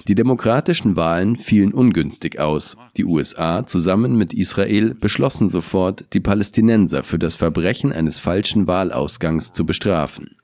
Die 0.07 0.15
demokratischen 0.15 0.95
Wahlen 0.95 1.37
fielen 1.37 1.73
ungünstig 1.73 2.39
aus. 2.39 2.77
Die 2.97 3.05
USA 3.05 3.65
zusammen 3.65 4.15
mit 4.17 4.33
Israel 4.33 4.93
beschlossen 4.93 5.47
sofort, 5.47 6.13
die 6.13 6.19
Palästinenser 6.19 7.03
für 7.03 7.19
das 7.19 7.35
Verbrechen 7.35 7.93
eines 7.93 8.19
falschen 8.19 8.67
Wahlausgangs 8.67 9.53
zu 9.53 9.65
bestrafen. 9.65 10.35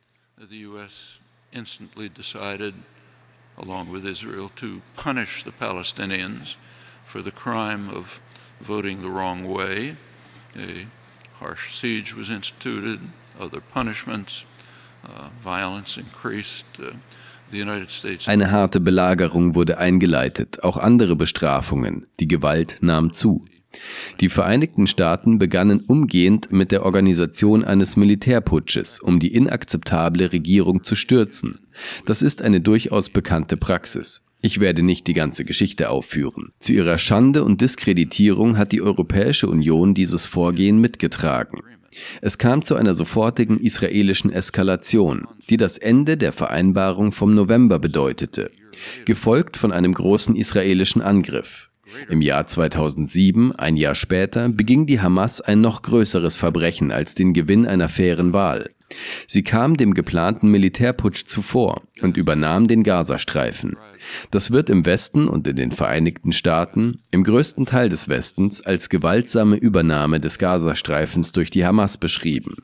Voting 8.60 9.02
the 9.02 9.10
wrong 9.10 9.48
way. 9.48 9.96
A 10.56 10.88
harsh 11.40 11.80
siege 11.80 12.16
was 12.18 12.30
instituted, 12.30 13.00
uh. 13.40 13.50
Uh, 15.08 15.30
Eine 18.26 18.52
harte 18.52 18.80
Belagerung 18.80 19.56
wurde 19.56 19.78
eingeleitet, 19.78 20.64
auch 20.64 20.78
andere 20.78 21.16
Bestrafungen. 21.16 22.08
Die 22.20 22.28
Gewalt 22.28 22.78
nahm 22.82 23.14
zu. 23.14 23.46
Die 24.20 24.30
Vereinigten 24.30 24.88
Staaten 24.88 25.38
begannen 25.38 25.82
umgehend 25.82 26.52
mit 26.52 26.72
der 26.72 26.84
Organisation 26.84 27.64
eines 27.64 27.96
Militärputsches, 27.96 29.00
um 29.00 29.20
die 29.20 29.34
inakzeptable 29.34 30.32
Regierung 30.32 30.84
zu 30.84 30.96
stürzen. 30.96 31.60
Das 32.06 32.22
ist 32.22 32.42
eine 32.42 32.62
durchaus 32.62 33.10
bekannte 33.10 33.56
Praxis. 33.58 34.24
Ich 34.42 34.60
werde 34.60 34.84
nicht 34.84 35.08
die 35.08 35.14
ganze 35.14 35.46
Geschichte 35.46 35.90
aufführen. 35.90 36.52
Zu 36.60 36.74
ihrer 36.74 36.98
Schande 36.98 37.44
und 37.44 37.62
Diskreditierung 37.62 38.58
hat 38.58 38.72
die 38.72 38.82
Europäische 38.82 39.48
Union 39.48 39.94
dieses 39.94 40.26
Vorgehen 40.26 40.80
mitgetragen. 40.80 41.60
Es 42.22 42.38
kam 42.38 42.64
zu 42.64 42.76
einer 42.76 42.94
sofortigen 42.94 43.60
israelischen 43.60 44.32
Eskalation, 44.32 45.28
die 45.50 45.58
das 45.58 45.78
Ende 45.78 46.18
der 46.18 46.32
Vereinbarung 46.32 47.12
vom 47.12 47.34
November 47.34 47.80
bedeutete, 47.80 48.52
gefolgt 49.06 49.58
von 49.58 49.72
einem 49.72 49.94
großen 49.94 50.36
israelischen 50.36 51.02
Angriff. 51.02 51.70
Im 52.10 52.22
Jahr 52.22 52.46
2007, 52.46 53.54
ein 53.54 53.78
Jahr 53.78 53.96
später, 53.96 54.50
beging 54.50 54.86
die 54.86 55.02
Hamas 55.02 55.42
ein 55.42 55.62
noch 55.62 55.82
größeres 55.82 56.36
Verbrechen 56.36 56.92
als 56.92 57.16
den 57.16 57.34
Gewinn 57.34 57.66
einer 57.66 57.90
fairen 57.90 58.34
Wahl. 58.34 58.70
Sie 59.26 59.44
kam 59.44 59.78
dem 59.78 59.94
geplanten 59.94 60.50
Militärputsch 60.50 61.26
zuvor 61.26 61.82
und 62.02 62.18
übernahm 62.18 62.68
den 62.68 62.84
Gazastreifen. 62.84 63.76
Das 64.32 64.52
wird 64.52 64.70
im 64.70 64.86
Westen 64.86 65.28
und 65.28 65.48
in 65.48 65.56
den 65.56 65.72
Vereinigten 65.72 66.32
Staaten, 66.32 67.00
im 67.12 67.24
größten 67.24 67.66
Teil 67.66 67.90
des 67.90 68.10
Westens, 68.10 68.62
als 68.62 68.90
gewaltsame 68.90 69.56
Übernahme 69.56 70.20
des 70.20 70.40
Gazastreifens 70.40 71.32
durch 71.32 71.50
die 71.50 71.66
Hamas 71.66 71.98
beschrieben. 71.98 72.56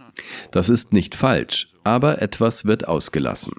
Das 0.52 0.70
ist 0.70 0.94
nicht 0.94 1.16
falsch, 1.16 1.74
aber 1.84 2.22
etwas 2.22 2.66
wird 2.66 2.88
ausgelassen. 2.88 3.54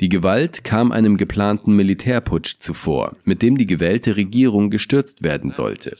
Die 0.00 0.08
Gewalt 0.08 0.64
kam 0.64 0.92
einem 0.92 1.16
geplanten 1.16 1.74
Militärputsch 1.74 2.56
zuvor, 2.58 3.16
mit 3.24 3.42
dem 3.42 3.58
die 3.58 3.66
gewählte 3.66 4.16
Regierung 4.16 4.70
gestürzt 4.70 5.22
werden 5.22 5.50
sollte. 5.50 5.96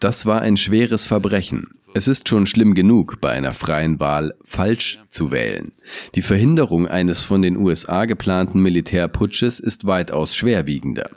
Das 0.00 0.26
war 0.26 0.40
ein 0.42 0.56
schweres 0.56 1.04
Verbrechen. 1.04 1.68
Es 1.94 2.08
ist 2.08 2.28
schon 2.28 2.46
schlimm 2.46 2.74
genug, 2.74 3.20
bei 3.20 3.30
einer 3.30 3.52
freien 3.52 4.00
Wahl 4.00 4.34
falsch 4.42 4.98
zu 5.10 5.30
wählen. 5.30 5.66
Die 6.14 6.22
Verhinderung 6.22 6.88
eines 6.88 7.22
von 7.22 7.42
den 7.42 7.58
USA 7.58 8.06
geplanten 8.06 8.60
Militärputsches 8.60 9.60
ist 9.60 9.86
weitaus 9.86 10.34
schwerwiegender. 10.34 11.10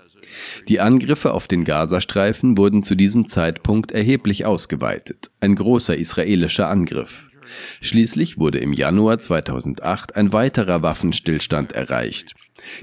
Die 0.68 0.82
Angriffe 0.82 1.34
auf 1.34 1.48
den 1.48 1.64
Gazastreifen 1.64 2.58
wurden 2.58 2.84
zu 2.84 2.96
diesem 2.96 3.26
Zeitpunkt 3.26 3.94
erheblich 3.94 4.46
ausgeweitet. 4.46 5.32
Ein 5.40 5.56
großer 5.56 5.98
israelischer 5.98 6.68
Angriff. 6.68 7.30
Schließlich 7.80 8.38
wurde 8.38 8.58
im 8.60 8.74
Januar 8.74 9.20
2008 9.20 10.16
ein 10.16 10.34
weiterer 10.34 10.82
Waffenstillstand 10.82 11.72
erreicht. 11.72 12.34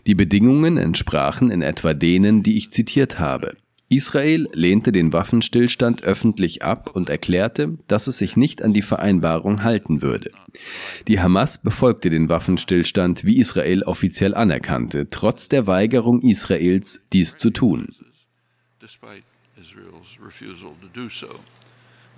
Die 0.07 0.15
Bedingungen 0.15 0.79
entsprachen 0.79 1.51
in 1.51 1.61
etwa 1.61 1.93
denen, 1.93 2.43
die 2.43 2.57
ich 2.57 2.71
zitiert 2.71 3.19
habe. 3.19 3.57
Israel 3.95 4.49
lehnte 4.55 4.91
den 4.91 5.13
Waffenstillstand 5.13 6.03
öffentlich 6.03 6.63
ab 6.63 6.91
und 6.95 7.11
erklärte, 7.11 7.77
dass 7.89 8.07
es 8.07 8.19
sich 8.19 8.37
nicht 8.37 8.63
an 8.63 8.73
die 8.73 8.83
Vereinbarung 8.83 9.63
halten 9.63 10.01
würde. 10.01 10.31
Die 11.09 11.21
Hamas 11.21 11.59
befolgte 11.59 12.09
den 12.09 12.29
Waffenstillstand, 12.29 13.25
wie 13.25 13.39
Israel 13.39 13.83
offiziell 13.83 14.35
anerkannte, 14.35 15.11
trotz 15.11 15.49
der 15.49 15.67
Weigerung 15.67 16.23
Israels, 16.23 17.05
dies 17.13 17.37
zu 17.37 17.51
tun. 17.51 17.89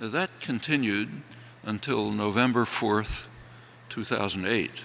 Now, 0.00 0.09
that 0.09 0.31
continued 0.45 1.09
until 1.64 2.11
November 2.11 2.64
4th, 2.64 3.26
2008. 3.90 4.85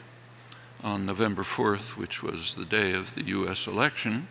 On 0.83 1.05
November 1.05 1.41
4th, 1.41 1.97
which 1.97 2.21
was 2.23 2.55
the 2.55 2.65
day 2.65 2.93
of 2.93 3.15
the 3.15 3.23
U.S. 3.33 3.67
election, 3.67 4.27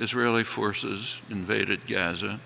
Israeli 0.00 0.44
forces 0.44 1.20
invaded 1.30 1.86
Gaza, 1.86 2.40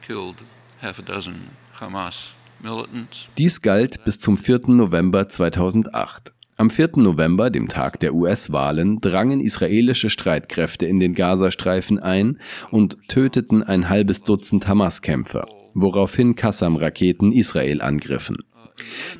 killed 0.00 0.36
half 0.80 0.98
a 0.98 1.02
dozen 1.02 1.50
Hamas 1.78 2.32
militants. 2.62 3.28
Dies 3.36 3.60
galt 3.60 4.02
bis 4.04 4.18
zum 4.18 4.38
4. 4.38 4.60
November 4.68 5.28
2008. 5.28 6.32
Am 6.58 6.70
4. 6.70 6.92
November, 6.96 7.50
dem 7.50 7.68
Tag 7.68 8.00
der 8.00 8.14
US-Wahlen, 8.14 9.02
drangen 9.02 9.40
israelische 9.40 10.08
Streitkräfte 10.08 10.86
in 10.86 10.98
den 10.98 11.14
Gazastreifen 11.14 11.98
ein 11.98 12.38
und 12.70 12.96
töteten 13.08 13.62
ein 13.62 13.90
halbes 13.90 14.22
Dutzend 14.22 14.66
Hamas-Kämpfer, 14.66 15.46
woraufhin 15.74 16.34
Qassam-Raketen 16.34 17.32
Israel 17.32 17.82
angriffen. 17.82 18.38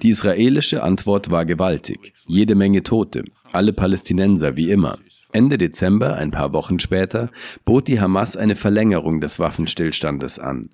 Die 0.03 0.09
israelische 0.09 0.83
Antwort 0.83 1.31
war 1.31 1.45
gewaltig, 1.45 2.15
jede 2.27 2.55
Menge 2.55 2.83
Tote, 2.83 3.25
alle 3.53 3.75
Palästinenser 3.75 4.57
wie 4.57 4.71
immer. 4.71 4.99
Ende 5.33 5.59
Dezember, 5.59 6.15
ein 6.15 6.31
paar 6.31 6.53
Wochen 6.53 6.79
später, 6.79 7.31
bot 7.65 7.89
die 7.89 8.01
Hamas 8.01 8.37
eine 8.37 8.57
Verlängerung 8.57 9.21
des 9.21 9.39
Waffenstillstandes 9.39 10.39
an. 10.39 10.71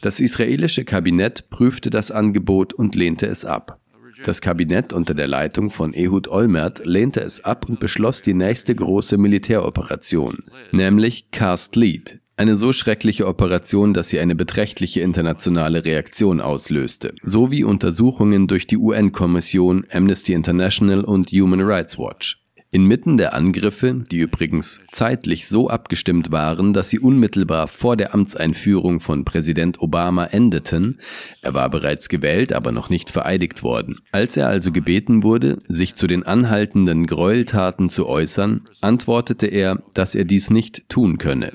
Das 0.00 0.20
israelische 0.20 0.84
Kabinett 0.84 1.48
prüfte 1.50 1.90
das 1.90 2.10
Angebot 2.10 2.74
und 2.74 2.94
lehnte 2.94 3.26
es 3.26 3.44
ab. 3.44 3.78
Das 4.24 4.40
Kabinett 4.40 4.92
unter 4.92 5.14
der 5.14 5.26
Leitung 5.26 5.70
von 5.70 5.94
Ehud 5.94 6.28
Olmert 6.28 6.84
lehnte 6.84 7.20
es 7.20 7.44
ab 7.44 7.68
und 7.68 7.80
beschloss 7.80 8.22
die 8.22 8.34
nächste 8.34 8.74
große 8.74 9.18
Militäroperation, 9.18 10.44
nämlich 10.70 11.30
Cast 11.32 11.74
Lead, 11.76 12.20
Eine 12.36 12.56
so 12.56 12.72
schreckliche 12.72 13.26
Operation, 13.26 13.94
dass 13.94 14.08
sie 14.08 14.18
eine 14.20 14.34
beträchtliche 14.34 15.00
internationale 15.00 15.84
Reaktion 15.84 16.40
auslöste, 16.40 17.14
sowie 17.22 17.64
Untersuchungen 17.64 18.46
durch 18.48 18.66
die 18.66 18.78
UN-Kommission, 18.78 19.86
Amnesty 19.92 20.32
International 20.32 21.04
und 21.04 21.30
Human 21.30 21.60
Rights 21.60 21.98
Watch. 21.98 22.42
Inmitten 22.74 23.18
der 23.18 23.34
Angriffe, 23.34 24.02
die 24.10 24.16
übrigens 24.16 24.80
zeitlich 24.90 25.46
so 25.46 25.68
abgestimmt 25.68 26.32
waren, 26.32 26.72
dass 26.72 26.88
sie 26.88 26.98
unmittelbar 26.98 27.68
vor 27.68 27.98
der 27.98 28.14
Amtseinführung 28.14 29.00
von 29.00 29.26
Präsident 29.26 29.82
Obama 29.82 30.24
endeten, 30.24 30.98
er 31.42 31.52
war 31.52 31.68
bereits 31.68 32.08
gewählt, 32.08 32.54
aber 32.54 32.72
noch 32.72 32.88
nicht 32.88 33.10
vereidigt 33.10 33.62
worden. 33.62 33.96
Als 34.10 34.38
er 34.38 34.48
also 34.48 34.72
gebeten 34.72 35.22
wurde, 35.22 35.58
sich 35.68 35.96
zu 35.96 36.06
den 36.06 36.22
anhaltenden 36.22 37.06
Gräueltaten 37.06 37.90
zu 37.90 38.06
äußern, 38.06 38.62
antwortete 38.80 39.48
er, 39.48 39.82
dass 39.92 40.14
er 40.14 40.24
dies 40.24 40.48
nicht 40.48 40.88
tun 40.88 41.18
könne. 41.18 41.52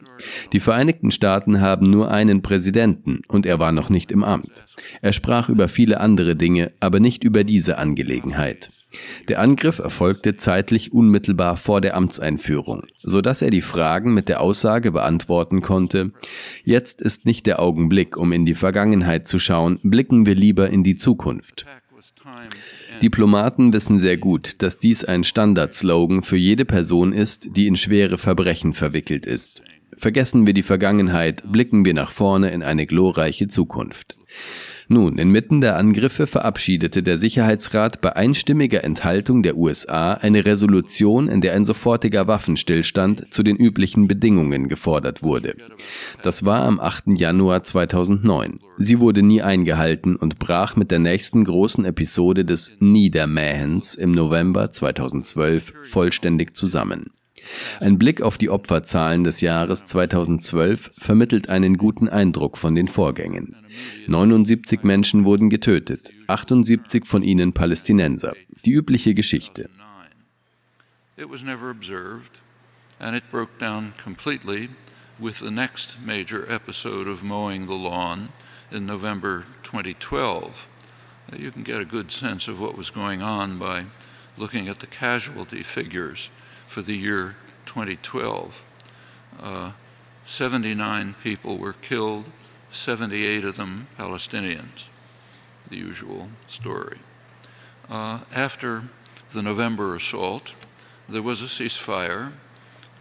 Die 0.53 0.59
Vereinigten 0.59 1.09
Staaten 1.09 1.61
haben 1.61 1.89
nur 1.89 2.11
einen 2.11 2.43
Präsidenten 2.43 3.23
und 3.27 3.47
er 3.47 3.57
war 3.57 3.71
noch 3.71 3.89
nicht 3.89 4.11
im 4.11 4.23
Amt. 4.23 4.65
Er 5.01 5.13
sprach 5.13 5.49
über 5.49 5.67
viele 5.67 5.99
andere 5.99 6.35
Dinge, 6.35 6.73
aber 6.79 6.99
nicht 6.99 7.23
über 7.23 7.43
diese 7.43 7.79
Angelegenheit. 7.79 8.69
Der 9.27 9.39
Angriff 9.39 9.79
erfolgte 9.79 10.35
zeitlich 10.35 10.93
unmittelbar 10.93 11.57
vor 11.57 11.81
der 11.81 11.95
Amtseinführung, 11.95 12.83
so 13.03 13.21
dass 13.21 13.41
er 13.41 13.49
die 13.49 13.61
Fragen 13.61 14.13
mit 14.13 14.29
der 14.29 14.41
Aussage 14.41 14.91
beantworten 14.91 15.61
konnte, 15.61 16.11
jetzt 16.63 17.01
ist 17.01 17.25
nicht 17.25 17.45
der 17.45 17.59
Augenblick, 17.61 18.17
um 18.17 18.31
in 18.31 18.45
die 18.45 18.55
Vergangenheit 18.55 19.27
zu 19.27 19.39
schauen, 19.39 19.79
blicken 19.83 20.25
wir 20.25 20.35
lieber 20.35 20.69
in 20.69 20.83
die 20.83 20.95
Zukunft. 20.95 21.65
Diplomaten 23.01 23.73
wissen 23.73 23.99
sehr 23.99 24.17
gut, 24.17 24.61
dass 24.61 24.79
dies 24.79 25.05
ein 25.05 25.23
Standardslogan 25.23 26.23
für 26.23 26.37
jede 26.37 26.65
Person 26.65 27.13
ist, 27.13 27.55
die 27.55 27.67
in 27.67 27.77
schwere 27.77 28.17
Verbrechen 28.17 28.73
verwickelt 28.73 29.25
ist. 29.25 29.61
Vergessen 29.95 30.45
wir 30.45 30.53
die 30.53 30.63
Vergangenheit, 30.63 31.51
blicken 31.51 31.85
wir 31.85 31.93
nach 31.93 32.11
vorne 32.11 32.51
in 32.51 32.63
eine 32.63 32.85
glorreiche 32.85 33.47
Zukunft. 33.47 34.17
Nun, 34.89 35.17
inmitten 35.17 35.59
der 35.59 35.75
Angriffe 35.75 36.27
verabschiedete 36.27 37.03
der 37.03 37.17
Sicherheitsrat 37.17 37.99
bei 37.99 38.15
einstimmiger 38.15 38.85
Enthaltung 38.85 39.43
der 39.43 39.57
USA 39.57 40.13
eine 40.13 40.45
Resolution, 40.45 41.27
in 41.27 41.41
der 41.41 41.53
ein 41.53 41.65
sofortiger 41.65 42.27
Waffenstillstand 42.27 43.33
zu 43.33 43.43
den 43.43 43.57
üblichen 43.57 44.07
Bedingungen 44.07 44.69
gefordert 44.69 45.23
wurde. 45.23 45.55
Das 46.23 46.45
war 46.45 46.61
am 46.61 46.79
8. 46.79 47.19
Januar 47.19 47.63
2009. 47.63 48.61
Sie 48.77 48.99
wurde 48.99 49.23
nie 49.23 49.41
eingehalten 49.41 50.15
und 50.15 50.39
brach 50.39 50.77
mit 50.77 50.89
der 50.89 50.99
nächsten 50.99 51.43
großen 51.43 51.83
Episode 51.83 52.45
des 52.45 52.77
Niedermähens 52.79 53.93
im 53.95 54.11
November 54.11 54.69
2012 54.69 55.73
vollständig 55.81 56.55
zusammen. 56.55 57.11
Ein 57.79 57.97
Blick 57.97 58.21
auf 58.21 58.37
die 58.37 58.49
Opferzahlen 58.49 59.23
des 59.23 59.41
Jahres 59.41 59.85
2012 59.85 60.91
vermittelt 60.97 61.49
einen 61.49 61.77
guten 61.77 62.09
Eindruck 62.09 62.57
von 62.57 62.75
den 62.75 62.87
Vorgängen. 62.87 63.55
79 64.07 64.83
Menschen 64.83 65.25
wurden 65.25 65.49
getötet, 65.49 66.11
78 66.27 67.05
von 67.05 67.23
ihnen 67.23 67.53
Palästinenser. 67.53 68.33
Die 68.65 68.71
übliche 68.71 69.13
Geschichte. 69.13 69.69
It 71.17 71.29
was 71.29 71.41
never 71.41 71.71
observed 71.71 72.41
and 72.99 73.15
it 73.15 73.23
broke 73.31 73.57
down 73.59 73.93
completely 74.01 74.69
with 75.19 75.39
the 75.39 75.51
next 75.51 75.97
major 76.05 76.45
episode 76.49 77.07
of 77.07 77.23
mowing 77.23 77.65
the 77.65 77.73
lawn 77.73 78.29
in 78.71 78.85
November 78.85 79.45
2012. 79.63 80.67
You 81.35 81.51
can 81.51 81.63
get 81.63 81.81
a 81.81 81.85
good 81.85 82.11
sense 82.11 82.47
of 82.47 82.59
what 82.59 82.77
was 82.77 82.89
going 82.91 83.21
on 83.21 83.57
by 83.57 83.85
looking 84.37 84.67
at 84.67 84.79
the 84.79 84.87
casualty 84.87 85.63
figures 85.63 86.29
for 86.67 86.81
the 86.81 86.95
year 86.95 87.35
2012. 87.65 88.63
Uh, 89.41 89.71
79 90.25 91.15
people 91.23 91.57
were 91.57 91.73
killed, 91.73 92.25
78 92.71 93.45
of 93.45 93.55
them 93.55 93.87
Palestinians, 93.97 94.87
the 95.69 95.77
usual 95.77 96.27
story. 96.47 96.97
Uh, 97.89 98.19
after 98.33 98.83
the 99.31 99.41
November 99.41 99.95
assault, 99.95 100.53
there 101.07 101.21
was 101.21 101.41
a 101.41 101.45
ceasefire 101.45 102.33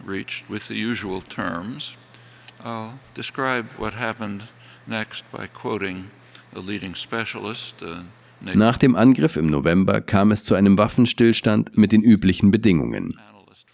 reached 0.03 0.49
with 0.49 0.67
the 0.67 0.75
usual 0.75 1.21
terms. 1.21 1.97
I'll 2.63 2.99
describe 3.13 3.69
what 3.77 3.93
happened 3.93 4.43
next 4.87 5.29
by 5.31 5.47
quoting 5.47 6.09
a 6.55 6.59
leading 6.59 6.95
specialist. 6.95 7.83
Uh, 7.83 8.03
Nach 8.53 8.77
dem 8.77 8.95
Angriff 8.95 9.35
im 9.35 9.49
November 9.49 9.99
kam 9.99 10.31
es 10.31 10.43
zu 10.45 10.55
einem 10.55 10.77
Waffenstillstand 10.77 11.75
mit 11.75 11.91
den 11.91 12.03
üblichen 12.03 12.51
Bedingungen. 12.51 13.19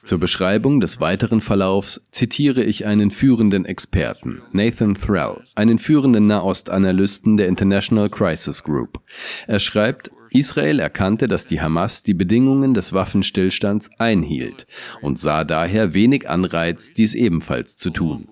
Zur 0.04 0.20
Beschreibung 0.20 0.82
des 0.82 1.00
weiteren 1.00 1.39
Verlaufs 1.39 2.06
zitiere 2.12 2.62
ich 2.62 2.86
einen 2.86 3.10
führenden 3.10 3.63
Experten, 3.63 4.42
Nathan 4.52 4.96
Thrall, 4.96 5.44
einen 5.56 5.80
führenden 5.80 6.28
Nahostanalysten 6.28 7.38
der 7.38 7.48
International 7.48 8.10
Crisis 8.10 8.63
Group. 8.63 9.00
Er 9.48 9.60
schreibt, 9.60 10.12
Israel 10.32 10.80
erkannte, 10.80 11.28
dass 11.28 11.46
die 11.46 11.62
Hamas 11.62 12.04
die 12.04 12.16
Bedingungen 12.16 12.74
des 12.74 12.92
Waffenstillstands 12.92 13.92
einhielt 13.98 14.68
und 15.02 15.20
sah 15.20 15.46
daher 15.46 15.94
wenig 15.94 16.28
Anreiz, 16.28 16.92
dies 16.92 17.16
ebenfalls 17.16 17.78
zu 17.78 17.92
tun. 17.92 18.28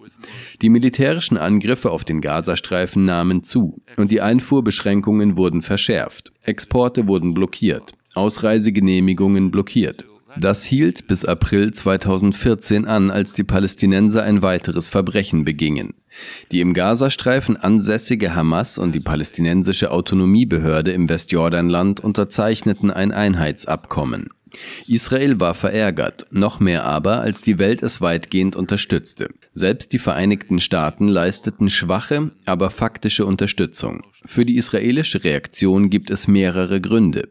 Die 0.62 0.70
militärischen 0.70 1.38
Angriffe 1.38 1.92
auf 1.92 2.04
den 2.04 2.20
Gazastreifen 2.20 3.06
nahmen 3.06 3.44
zu 3.44 3.82
und 3.98 4.12
die 4.12 4.20
Einfuhrbeschränkungen 4.20 5.38
wurden 5.38 5.62
verschärft, 5.62 6.34
Exporte 6.42 7.08
wurden 7.08 7.34
blockiert, 7.34 7.94
Ausreisegenehmigungen 8.14 9.52
blockiert. 9.52 10.06
Das 10.38 10.64
hielt 10.64 11.08
bis 11.08 11.26
April 11.26 11.74
2014 11.74 12.86
an, 12.86 13.12
als 13.12 13.34
die 13.34 13.44
Palästinenser 13.44 14.24
ein 14.24 14.42
weiteres 14.42 14.88
Verbrechen 14.88 15.46
begingen. 15.46 15.94
Die 16.52 16.62
im 16.62 16.74
Gazastreifen 16.74 17.58
ansässige 17.58 18.36
Hamas 18.36 18.78
und 18.78 18.94
die 18.94 19.00
palästinensische 19.00 19.92
Autonomiebehörde 19.92 20.92
im 20.92 21.10
Westjordanland 21.10 22.00
unterzeichneten 22.00 22.92
ein 22.92 23.12
Einheitsabkommen. 23.12 24.30
Israel 24.88 25.40
war 25.40 25.54
verärgert, 25.54 26.28
noch 26.30 26.60
mehr 26.60 26.84
aber, 26.84 27.22
als 27.22 27.42
die 27.42 27.58
Welt 27.58 27.82
es 27.84 28.02
weitgehend 28.02 28.56
unterstützte. 28.56 29.30
Selbst 29.54 29.94
die 29.94 30.00
Vereinigten 30.00 30.60
Staaten 30.60 31.08
leisteten 31.08 31.70
schwache, 31.70 32.32
aber 32.46 32.70
faktische 32.70 33.26
Unterstützung. 33.26 34.04
Für 34.26 34.46
die 34.46 34.58
israelische 34.58 35.24
Reaktion 35.24 35.90
gibt 35.90 36.10
es 36.10 36.28
mehrere 36.28 36.82
Gründe. 36.82 37.30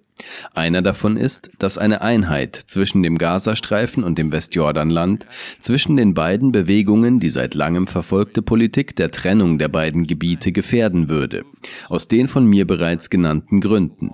Einer 0.54 0.82
davon 0.82 1.16
ist, 1.16 1.50
dass 1.58 1.78
eine 1.78 2.00
Einheit 2.02 2.56
zwischen 2.56 3.02
dem 3.02 3.18
Gazastreifen 3.18 4.04
und 4.04 4.18
dem 4.18 4.32
Westjordanland, 4.32 5.26
zwischen 5.58 5.96
den 5.96 6.14
beiden 6.14 6.52
Bewegungen 6.52 7.20
die 7.20 7.30
seit 7.30 7.54
langem 7.54 7.86
verfolgte 7.86 8.42
Politik 8.42 8.96
der 8.96 9.10
Trennung 9.10 9.58
der 9.58 9.68
beiden 9.68 10.06
Gebiete 10.06 10.52
gefährden 10.52 11.08
würde, 11.08 11.44
aus 11.88 12.08
den 12.08 12.28
von 12.28 12.46
mir 12.46 12.66
bereits 12.66 13.10
genannten 13.10 13.60
Gründen. 13.60 14.10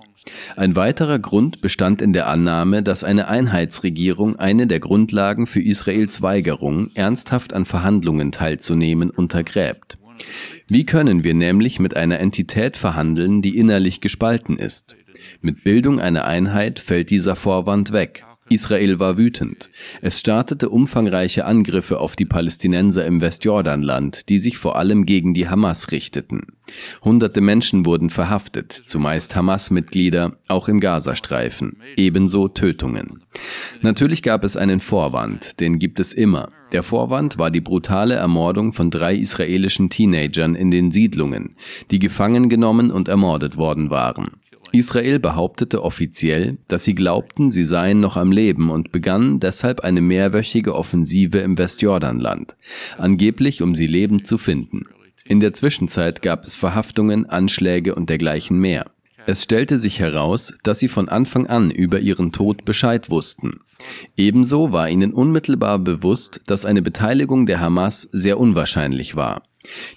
Ein 0.57 0.75
weiterer 0.75 1.19
Grund 1.19 1.61
bestand 1.61 2.03
in 2.03 2.13
der 2.13 2.27
Annahme, 2.27 2.83
dass 2.83 3.05
eine 3.05 3.29
Einheitsregierung 3.29 4.37
eine 4.37 4.67
der 4.67 4.81
Grundlagen 4.81 5.47
für 5.47 5.63
Israels 5.63 6.21
Weigerung, 6.21 6.91
ernsthaft 6.95 7.53
an 7.53 7.65
Verhandlungen 7.65 8.33
teilzunehmen, 8.33 9.11
untergräbt. 9.11 9.99
Wie 10.67 10.87
können 10.87 11.23
wir 11.25 11.35
nämlich 11.35 11.79
mit 11.79 11.95
einer 11.95 12.19
Entität 12.19 12.77
verhandeln, 12.77 13.43
die 13.43 13.57
innerlich 13.57 14.01
gespalten 14.01 14.59
ist? 14.59 14.97
Mit 15.47 15.63
Bildung 15.63 16.01
einer 16.01 16.25
Einheit 16.25 16.81
fällt 16.81 17.09
dieser 17.09 17.37
Vorwand 17.37 17.93
weg. 17.93 18.25
Israel 18.49 18.99
war 18.99 19.17
wütend. 19.17 19.71
Es 20.03 20.19
startete 20.19 20.71
umfangreiche 20.71 21.45
Angriffe 21.45 22.01
auf 22.01 22.17
die 22.17 22.25
Palästinenser 22.25 23.07
im 23.07 23.21
Westjordanland, 23.21 24.29
die 24.29 24.39
sich 24.39 24.59
vor 24.59 24.75
allem 24.75 25.07
gegen 25.07 25.35
die 25.35 25.49
Hamas 25.49 25.93
richteten. 25.93 26.49
Hunderte 27.05 27.41
Menschen 27.41 27.87
wurden 27.87 28.11
verhaftet, 28.11 28.73
zumeist 28.73 29.37
Hamas-Mitglieder, 29.37 30.37
auch 30.49 30.69
im 30.69 30.81
Gazastreifen. 30.81 31.77
Ebenso 31.97 32.49
Tötungen. 32.49 33.23
Natürlich 33.83 34.25
gab 34.25 34.43
es 34.43 34.57
einen 34.57 34.81
Vorwand, 34.81 35.61
den 35.61 35.79
gibt 35.79 36.01
es 36.01 36.13
immer. 36.13 36.51
Der 36.73 36.83
Vorwand 36.83 37.39
war 37.39 37.53
die 37.53 37.61
brutale 37.61 38.17
Ermordung 38.17 38.73
von 38.73 38.91
drei 38.91 39.15
israelischen 39.15 39.91
Teenagern 39.91 40.57
in 40.57 40.73
den 40.73 40.91
Siedlungen, 40.91 41.55
die 41.93 42.01
gefangen 42.01 42.49
genommen 42.49 42.91
und 42.91 43.07
ermordet 43.07 43.57
worden 43.57 43.91
waren. 43.91 44.41
Israel 44.73 45.19
behauptete 45.19 45.83
offiziell, 45.83 46.59
dass 46.69 46.85
sie 46.85 46.95
glaubten, 46.95 47.51
sie 47.51 47.65
seien 47.65 48.01
noch 48.01 48.17
am 48.17 48.33
Leben 48.33 48.71
und 48.71 48.93
begannen 48.93 49.41
deshalb 49.41 49.81
eine 49.81 50.01
mehrwöchige 50.01 50.75
Offensive 50.75 51.39
im 51.39 51.59
Westjordanland, 51.59 52.57
angeblich 52.99 53.63
um 53.63 53.75
sie 53.75 53.87
lebend 53.87 54.27
zu 54.27 54.39
finden. 54.39 54.87
In 55.25 55.41
der 55.41 55.53
Zwischenzeit 55.53 56.23
gab 56.23 56.45
es 56.45 56.55
Verhaftungen, 56.55 57.27
Anschläge 57.27 57.95
und 57.95 58.11
dergleichen 58.11 58.59
mehr. 58.59 58.87
Es 59.29 59.43
stellte 59.43 59.77
sich 59.77 59.99
heraus, 59.99 60.55
dass 60.63 60.79
sie 60.79 60.87
von 60.87 61.09
Anfang 61.09 61.49
an 61.49 61.73
über 61.73 61.99
ihren 61.99 62.31
Tod 62.31 62.65
Bescheid 62.65 63.11
wussten. 63.11 63.59
Ebenso 64.17 64.71
war 64.71 64.89
ihnen 64.89 65.13
unmittelbar 65.13 65.81
bewusst, 65.81 66.43
dass 66.47 66.65
eine 66.65 66.81
Beteiligung 66.81 67.47
der 67.47 67.59
Hamas 67.59 68.03
sehr 68.13 68.39
unwahrscheinlich 68.39 69.17
war. 69.17 69.43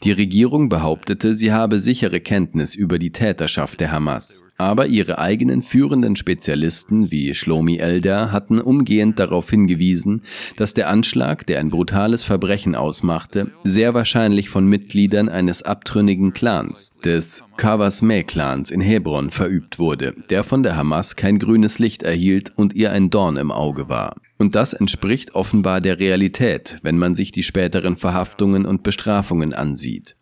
Die 0.03 0.11
Regierung 0.11 0.69
behauptete, 0.69 1.33
sie 1.33 1.51
habe 1.51 1.79
sichere 1.79 2.19
Kenntnis 2.19 2.75
über 2.75 2.99
die 2.99 3.11
Täterschaft 3.11 3.79
der 3.79 3.91
Hamas. 3.91 4.45
Aber 4.57 4.87
ihre 4.87 5.19
eigenen 5.19 5.61
führenden 5.61 6.15
Spezialisten 6.15 7.11
wie 7.11 7.33
Shlomi 7.33 7.77
Eldar 7.77 8.31
hatten 8.31 8.59
umgehend 8.59 9.19
darauf 9.19 9.49
hingewiesen, 9.49 10.23
dass 10.57 10.73
der 10.73 10.89
Anschlag, 10.89 11.45
der 11.47 11.59
ein 11.59 11.69
brutales 11.69 12.23
Verbrechen 12.23 12.75
ausmachte, 12.75 13.51
sehr 13.63 13.93
wahrscheinlich 13.93 14.49
von 14.49 14.65
Mitgliedern 14.65 15.29
eines 15.29 15.63
abtrünnigen 15.63 16.33
Clans, 16.33 16.93
des 17.03 17.43
Kawasmeh-Clans 17.57 18.71
in 18.71 18.81
Hebron, 18.81 19.29
verübt 19.29 19.79
wurde, 19.79 20.15
der 20.29 20.43
von 20.43 20.63
der 20.63 20.75
Hamas 20.75 21.15
kein 21.15 21.39
grünes 21.39 21.79
Licht 21.79 22.03
erhielt 22.03 22.51
und 22.55 22.73
ihr 22.73 22.91
ein 22.91 23.09
Dorn 23.09 23.37
im 23.37 23.51
Auge 23.51 23.89
war. 23.89 24.15
Und 24.39 24.55
das 24.55 24.73
entspricht 24.73 25.35
offenbar 25.35 25.81
der 25.81 25.99
Realität, 25.99 26.79
wenn 26.81 26.97
man 26.97 27.13
sich 27.13 27.33
die 27.33 27.43
späteren 27.43 27.97
Verhaftungen 27.97 28.65
und 28.65 28.83
Bestrafungen 28.83 29.53
ansieht. 29.53 30.15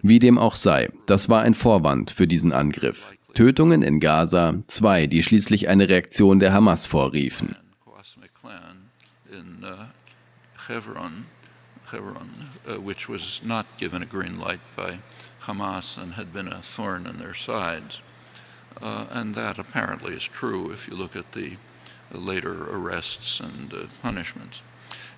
Wie 0.00 0.18
dem 0.18 0.38
auch 0.38 0.54
sei, 0.54 0.90
das 1.06 1.28
war 1.28 1.42
ein 1.42 1.52
Vorwand 1.52 2.10
für 2.10 2.26
diesen 2.26 2.52
Angriff. 2.52 3.12
Tötungen 3.34 3.82
in 3.82 4.00
Gaza, 4.00 4.62
zwei, 4.66 5.06
die 5.06 5.22
schließlich 5.22 5.68
eine 5.68 5.90
Reaktion 5.90 6.40
der 6.40 6.54
Hamas 6.54 6.86
vorriefen. 6.86 7.54
Hamas 15.46 15.98
and 15.98 16.14
had 16.16 16.32
been 16.32 16.48
a 16.48 16.62
thorn 16.62 17.06
in 17.06 17.18
their. 17.18 17.34
Uh, 18.80 19.04
and 19.12 19.34
that 19.34 19.58
apparently 19.58 20.14
is 20.14 20.24
true 20.24 20.72
if 20.72 20.88
you 20.88 20.96
look 20.96 21.14
at 21.14 21.32
later 22.18 22.64
arrests 22.70 23.40
and 23.40 23.72
uh, 23.72 23.86
punishments. 24.02 24.62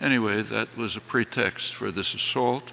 Anyway, 0.00 0.42
that 0.42 0.76
was 0.76 0.96
a 0.96 1.00
pretext 1.00 1.74
for 1.74 1.90
this 1.90 2.14
assault, 2.14 2.72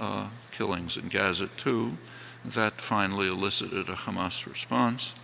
uh, 0.00 0.28
killings 0.50 0.96
in 0.96 1.08
Gaza 1.08 1.48
too. 1.56 1.96
That 2.44 2.80
finally 2.80 3.28
elicited 3.28 3.88
a 3.88 3.94
Hamas 3.94 4.46
response. 4.46 5.14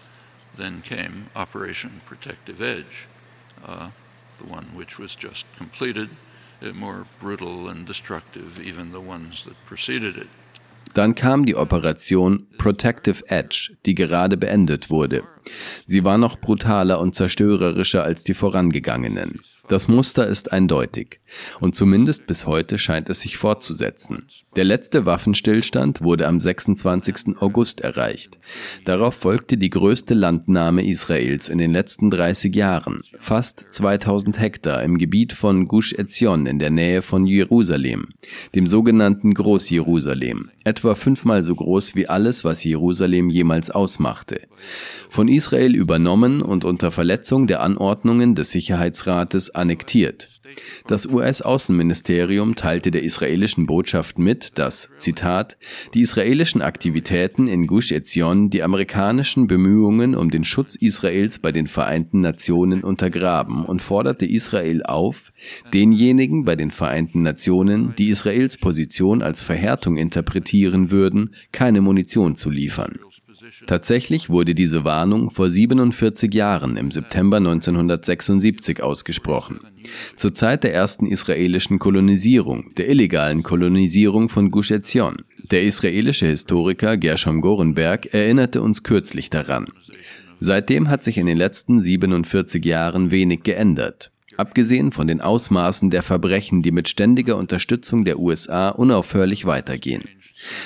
Then 0.56 0.82
came 0.82 1.30
Operation 1.36 2.00
Protective 2.06 2.60
Edge, 2.60 3.06
uh, 3.64 3.90
the 4.38 4.46
one 4.46 4.66
which 4.74 4.98
was 4.98 5.14
just 5.14 5.46
completed, 5.56 6.10
more 6.74 7.06
brutal 7.20 7.68
and 7.68 7.86
destructive, 7.86 8.60
even 8.60 8.92
the 8.92 9.00
ones 9.00 9.44
that 9.44 9.56
preceded 9.66 10.16
it. 10.16 10.28
Dann 10.94 11.14
kam 11.14 11.46
die 11.46 11.54
Operation 11.54 12.46
Protective 12.58 13.22
Edge, 13.28 13.76
die 13.86 13.94
gerade 13.94 14.36
beendet 14.36 14.90
wurde. 14.90 15.22
Sie 15.86 16.04
war 16.04 16.18
noch 16.18 16.38
brutaler 16.40 17.00
und 17.00 17.14
zerstörerischer 17.14 18.04
als 18.04 18.24
die 18.24 18.34
vorangegangenen. 18.34 19.40
Das 19.70 19.86
Muster 19.86 20.26
ist 20.26 20.52
eindeutig. 20.52 21.20
Und 21.60 21.76
zumindest 21.76 22.26
bis 22.26 22.44
heute 22.44 22.76
scheint 22.76 23.08
es 23.08 23.20
sich 23.20 23.36
fortzusetzen. 23.36 24.26
Der 24.56 24.64
letzte 24.64 25.06
Waffenstillstand 25.06 26.02
wurde 26.02 26.26
am 26.26 26.40
26. 26.40 27.36
August 27.38 27.80
erreicht. 27.80 28.40
Darauf 28.84 29.14
folgte 29.14 29.56
die 29.56 29.70
größte 29.70 30.14
Landnahme 30.14 30.84
Israels 30.84 31.48
in 31.48 31.58
den 31.58 31.70
letzten 31.70 32.10
30 32.10 32.52
Jahren. 32.56 33.02
Fast 33.16 33.68
2000 33.70 34.40
Hektar 34.40 34.82
im 34.82 34.98
Gebiet 34.98 35.32
von 35.32 35.68
Gush 35.68 35.92
Etzion 35.92 36.46
in 36.46 36.58
der 36.58 36.70
Nähe 36.70 37.00
von 37.00 37.24
Jerusalem, 37.24 38.08
dem 38.56 38.66
sogenannten 38.66 39.34
Groß-Jerusalem. 39.34 40.50
Etwa 40.64 40.96
fünfmal 40.96 41.44
so 41.44 41.54
groß 41.54 41.94
wie 41.94 42.08
alles, 42.08 42.44
was 42.44 42.64
Jerusalem 42.64 43.30
jemals 43.30 43.70
ausmachte. 43.70 44.48
Von 45.10 45.28
Israel 45.30 45.74
übernommen 45.74 46.42
und 46.42 46.64
unter 46.64 46.90
Verletzung 46.90 47.46
der 47.46 47.60
Anordnungen 47.60 48.34
des 48.34 48.50
Sicherheitsrates 48.50 49.54
annektiert. 49.54 50.28
Das 50.86 51.06
US-Außenministerium 51.06 52.56
teilte 52.56 52.90
der 52.90 53.02
israelischen 53.02 53.66
Botschaft 53.66 54.18
mit, 54.18 54.58
dass, 54.58 54.90
Zitat, 54.96 55.56
die 55.94 56.00
israelischen 56.00 56.62
Aktivitäten 56.62 57.46
in 57.46 57.66
Gush 57.66 57.92
Etzion 57.92 58.50
die 58.50 58.62
amerikanischen 58.62 59.46
Bemühungen 59.46 60.14
um 60.14 60.30
den 60.30 60.44
Schutz 60.44 60.74
Israels 60.74 61.38
bei 61.38 61.52
den 61.52 61.68
Vereinten 61.68 62.20
Nationen 62.20 62.82
untergraben 62.82 63.64
und 63.64 63.82
forderte 63.82 64.26
Israel 64.26 64.82
auf, 64.82 65.32
denjenigen 65.72 66.44
bei 66.44 66.56
den 66.56 66.70
Vereinten 66.70 67.22
Nationen, 67.22 67.94
die 67.96 68.08
Israels 68.08 68.56
Position 68.56 69.22
als 69.22 69.42
Verhärtung 69.42 69.96
interpretieren 69.96 70.90
würden, 70.90 71.34
keine 71.52 71.80
Munition 71.80 72.34
zu 72.34 72.50
liefern. 72.50 72.98
Tatsächlich 73.66 74.30
wurde 74.30 74.54
diese 74.54 74.84
Warnung 74.84 75.30
vor 75.30 75.50
47 75.50 76.32
Jahren 76.34 76.76
im 76.76 76.90
September 76.90 77.38
1976 77.38 78.82
ausgesprochen. 78.82 79.60
Zur 80.16 80.34
Zeit 80.34 80.64
der 80.64 80.74
ersten 80.74 81.06
israelischen 81.06 81.78
Kolonisierung, 81.78 82.74
der 82.76 82.88
illegalen 82.88 83.42
Kolonisierung 83.42 84.28
von 84.28 84.50
Gush 84.50 84.70
Etzion. 84.70 85.24
Der 85.50 85.64
israelische 85.64 86.26
Historiker 86.26 86.96
Gershom 86.96 87.40
Gorenberg 87.40 88.14
erinnerte 88.14 88.62
uns 88.62 88.82
kürzlich 88.82 89.30
daran. 89.30 89.66
Seitdem 90.38 90.88
hat 90.88 91.02
sich 91.02 91.18
in 91.18 91.26
den 91.26 91.36
letzten 91.36 91.80
47 91.80 92.64
Jahren 92.64 93.10
wenig 93.10 93.42
geändert. 93.42 94.10
Abgesehen 94.36 94.92
von 94.92 95.06
den 95.06 95.20
Ausmaßen 95.20 95.90
der 95.90 96.02
Verbrechen, 96.02 96.62
die 96.62 96.70
mit 96.70 96.88
ständiger 96.88 97.36
Unterstützung 97.36 98.04
der 98.04 98.18
USA 98.18 98.70
unaufhörlich 98.70 99.44
weitergehen. 99.44 100.04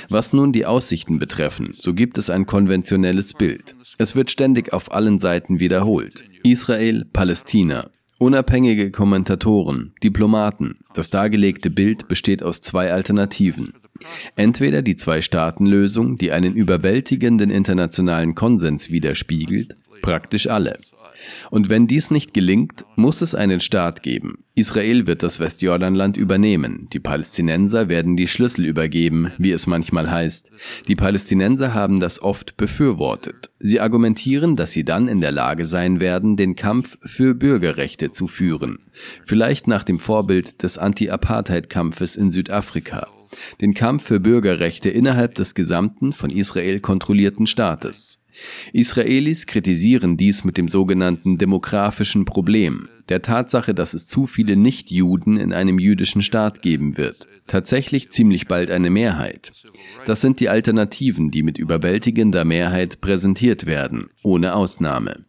Was 0.08 0.32
nun 0.32 0.52
die 0.52 0.66
Aussichten 0.66 1.18
betreffen, 1.18 1.74
so 1.74 1.94
gibt 1.94 2.18
es 2.18 2.30
ein 2.30 2.46
konventionelles 2.46 3.34
Bild. 3.34 3.74
Es 3.98 4.14
wird 4.14 4.30
ständig 4.30 4.72
auf 4.72 4.92
allen 4.92 5.18
Seiten 5.18 5.58
wiederholt. 5.58 6.24
Israel, 6.42 7.04
Palästina. 7.12 7.90
Unabhängige 8.18 8.90
Kommentatoren, 8.90 9.92
Diplomaten. 10.02 10.78
Das 10.94 11.10
dargelegte 11.10 11.68
Bild 11.68 12.06
besteht 12.06 12.42
aus 12.42 12.60
zwei 12.60 12.92
Alternativen. 12.92 13.74
Entweder 14.36 14.82
die 14.82 14.96
Zwei-Staaten-Lösung, 14.96 16.16
die 16.16 16.30
einen 16.30 16.54
überwältigenden 16.54 17.50
internationalen 17.50 18.34
Konsens 18.34 18.90
widerspiegelt, 18.90 19.76
praktisch 20.02 20.48
alle. 20.48 20.78
Und 21.50 21.68
wenn 21.68 21.86
dies 21.86 22.10
nicht 22.10 22.34
gelingt, 22.34 22.84
muss 22.96 23.22
es 23.22 23.34
einen 23.34 23.60
Staat 23.60 24.02
geben. 24.02 24.44
Israel 24.54 25.06
wird 25.06 25.22
das 25.22 25.40
Westjordanland 25.40 26.16
übernehmen. 26.16 26.88
Die 26.92 27.00
Palästinenser 27.00 27.88
werden 27.88 28.16
die 28.16 28.28
Schlüssel 28.28 28.66
übergeben, 28.66 29.32
wie 29.38 29.50
es 29.50 29.66
manchmal 29.66 30.10
heißt. 30.10 30.52
Die 30.86 30.96
Palästinenser 30.96 31.74
haben 31.74 31.98
das 31.98 32.22
oft 32.22 32.56
befürwortet. 32.56 33.50
Sie 33.58 33.80
argumentieren, 33.80 34.54
dass 34.56 34.72
sie 34.72 34.84
dann 34.84 35.08
in 35.08 35.20
der 35.20 35.32
Lage 35.32 35.64
sein 35.64 35.98
werden, 35.98 36.36
den 36.36 36.54
Kampf 36.54 36.98
für 37.02 37.34
Bürgerrechte 37.34 38.10
zu 38.10 38.28
führen. 38.28 38.78
Vielleicht 39.24 39.66
nach 39.66 39.82
dem 39.82 39.98
Vorbild 39.98 40.62
des 40.62 40.78
Anti-Apartheid-Kampfes 40.78 42.16
in 42.16 42.30
Südafrika 42.30 43.08
den 43.60 43.74
Kampf 43.74 44.04
für 44.04 44.20
Bürgerrechte 44.20 44.90
innerhalb 44.90 45.34
des 45.34 45.54
gesamten 45.54 46.12
von 46.12 46.30
Israel 46.30 46.80
kontrollierten 46.80 47.46
Staates. 47.46 48.23
Israelis 48.72 49.46
kritisieren 49.46 50.16
dies 50.16 50.44
mit 50.44 50.56
dem 50.58 50.68
sogenannten 50.68 51.38
demografischen 51.38 52.24
Problem, 52.24 52.88
der 53.08 53.22
Tatsache, 53.22 53.74
dass 53.74 53.94
es 53.94 54.06
zu 54.06 54.26
viele 54.26 54.56
Nichtjuden 54.56 55.36
in 55.36 55.52
einem 55.52 55.78
jüdischen 55.78 56.22
Staat 56.22 56.62
geben 56.62 56.96
wird. 56.96 57.28
Tatsächlich 57.46 58.10
ziemlich 58.10 58.48
bald 58.48 58.70
eine 58.70 58.90
Mehrheit. 58.90 59.52
Das 60.06 60.20
sind 60.20 60.40
die 60.40 60.48
Alternativen, 60.48 61.30
die 61.30 61.42
mit 61.42 61.58
überwältigender 61.58 62.44
Mehrheit 62.44 63.00
präsentiert 63.00 63.66
werden, 63.66 64.08
ohne 64.22 64.54
Ausnahme. 64.54 65.24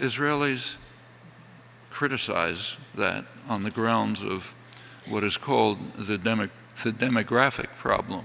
Israelis 0.00 0.78
criticize 1.92 2.78
that 2.94 3.24
on 3.48 3.62
the 3.62 3.70
grounds 3.70 4.24
of 4.24 4.56
what 5.06 5.22
is 5.22 5.36
called 5.36 5.78
the, 5.96 6.16
demo 6.16 6.48
the 6.82 6.90
demographic 6.90 7.68
problem, 7.76 8.24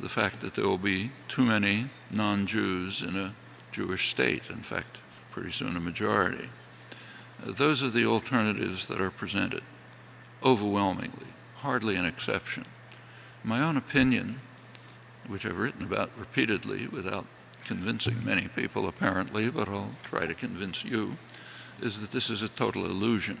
the 0.00 0.08
fact 0.08 0.40
that 0.40 0.54
there 0.54 0.66
will 0.66 0.78
be 0.78 1.10
too 1.28 1.44
many 1.44 1.90
non-Jews 2.10 3.02
in 3.02 3.14
a 3.14 3.34
Jewish 3.70 4.10
state, 4.10 4.48
in 4.48 4.62
fact, 4.62 4.98
pretty 5.30 5.52
soon 5.52 5.76
a 5.76 5.80
majority. 5.80 6.48
Uh, 7.46 7.52
those 7.52 7.82
are 7.82 7.90
the 7.90 8.06
alternatives 8.06 8.88
that 8.88 9.00
are 9.00 9.10
presented, 9.10 9.62
overwhelmingly, 10.42 11.26
hardly 11.56 11.96
an 11.96 12.06
exception. 12.06 12.64
My 13.42 13.60
own 13.60 13.76
opinion, 13.76 14.40
which 15.26 15.44
I've 15.44 15.58
written 15.58 15.82
about 15.82 16.10
repeatedly 16.18 16.86
without 16.86 17.26
convincing 17.64 18.24
many 18.24 18.48
people 18.48 18.88
apparently, 18.88 19.50
but 19.50 19.68
I'll 19.68 19.90
try 20.04 20.26
to 20.26 20.34
convince 20.34 20.84
you, 20.84 21.16
is 21.82 22.00
that 22.00 22.12
this 22.12 22.30
is 22.30 22.42
a 22.42 22.48
total 22.48 22.84
illusion. 22.84 23.38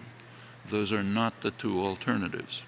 Those 0.70 0.94
are 0.94 1.04
not 1.04 1.34
the 1.42 1.50
two 1.50 1.80
alternatives. 1.80 2.64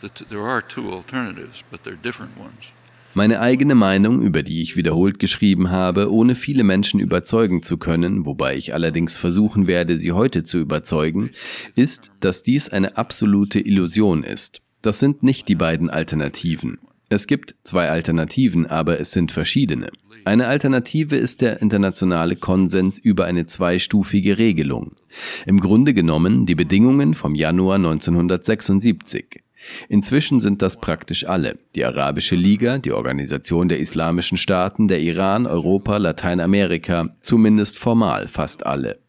The 0.00 0.10
there 0.28 0.46
are 0.46 0.62
two 0.62 0.90
alternatives, 0.90 1.62
but 1.70 1.82
they're 1.82 2.00
different 2.02 2.38
ones. 2.38 2.72
Meine 3.14 3.40
eigene 3.40 3.74
Meinung, 3.74 4.22
über 4.22 4.42
die 4.42 4.62
ich 4.62 4.74
wiederholt 4.74 5.18
geschrieben 5.18 5.70
habe, 5.70 6.10
ohne 6.10 6.34
viele 6.34 6.64
Menschen 6.64 6.98
überzeugen 6.98 7.62
zu 7.62 7.76
können, 7.76 8.24
wobei 8.24 8.56
ich 8.56 8.72
allerdings 8.72 9.18
versuchen 9.18 9.66
werde, 9.66 9.96
sie 9.96 10.12
heute 10.12 10.44
zu 10.44 10.58
überzeugen, 10.58 11.28
ist, 11.74 12.12
dass 12.20 12.42
dies 12.42 12.70
eine 12.70 12.96
absolute 12.96 13.60
Illusion 13.60 14.24
ist. 14.24 14.62
Das 14.80 14.98
sind 14.98 15.22
nicht 15.22 15.48
die 15.48 15.54
beiden 15.54 15.90
Alternativen. 15.90 16.78
Es 17.12 17.26
gibt 17.26 17.56
zwei 17.62 17.90
Alternativen, 17.90 18.66
aber 18.66 18.98
es 18.98 19.12
sind 19.12 19.32
verschiedene. 19.32 19.90
Eine 20.24 20.46
Alternative 20.46 21.14
ist 21.14 21.42
der 21.42 21.60
internationale 21.60 22.36
Konsens 22.36 22.98
über 22.98 23.26
eine 23.26 23.44
zweistufige 23.44 24.38
Regelung. 24.38 24.92
Im 25.44 25.60
Grunde 25.60 25.92
genommen 25.92 26.46
die 26.46 26.54
Bedingungen 26.54 27.12
vom 27.12 27.34
Januar 27.34 27.74
1976. 27.74 29.42
Inzwischen 29.90 30.40
sind 30.40 30.62
das 30.62 30.80
praktisch 30.80 31.28
alle. 31.28 31.58
Die 31.74 31.84
Arabische 31.84 32.34
Liga, 32.34 32.78
die 32.78 32.92
Organisation 32.92 33.68
der 33.68 33.78
islamischen 33.78 34.38
Staaten, 34.38 34.88
der 34.88 35.02
Iran, 35.02 35.46
Europa, 35.46 35.98
Lateinamerika, 35.98 37.14
zumindest 37.20 37.78
formal 37.78 38.26
fast 38.26 38.64
alle. 38.64 39.00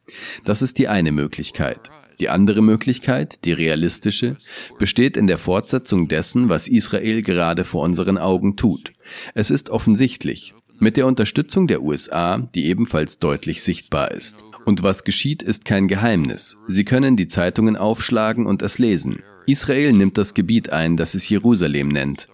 Das 0.43 0.61
ist 0.61 0.77
die 0.77 0.89
eine 0.89 1.13
Möglichkeit. 1.13 1.89
Die 2.19 2.29
andere 2.29 2.61
Möglichkeit, 2.61 3.45
die 3.45 3.53
realistische, 3.53 4.37
besteht 4.79 5.17
in 5.17 5.27
der 5.27 5.37
Fortsetzung 5.37 6.07
dessen, 6.07 6.49
was 6.49 6.67
Israel 6.67 7.21
gerade 7.21 7.63
vor 7.63 7.83
unseren 7.83 8.17
Augen 8.17 8.55
tut. 8.55 8.93
Es 9.33 9.49
ist 9.49 9.69
offensichtlich, 9.69 10.53
mit 10.79 10.97
der 10.97 11.07
Unterstützung 11.07 11.67
der 11.67 11.81
USA, 11.81 12.37
die 12.37 12.65
ebenfalls 12.65 13.19
deutlich 13.19 13.63
sichtbar 13.63 14.11
ist. 14.11 14.37
Und 14.65 14.83
was 14.83 15.03
geschieht, 15.03 15.43
ist 15.43 15.65
kein 15.65 15.87
Geheimnis. 15.87 16.57
Sie 16.67 16.85
können 16.85 17.17
die 17.17 17.27
Zeitungen 17.27 17.75
aufschlagen 17.75 18.45
und 18.45 18.61
es 18.61 18.79
lesen. 18.79 19.23
Israel 19.45 19.91
nimmt 19.91 20.17
das 20.17 20.33
Gebiet 20.33 20.71
ein, 20.71 20.95
das 20.95 21.15
es 21.15 21.27
Jerusalem 21.27 21.89
nennt. 21.89 22.29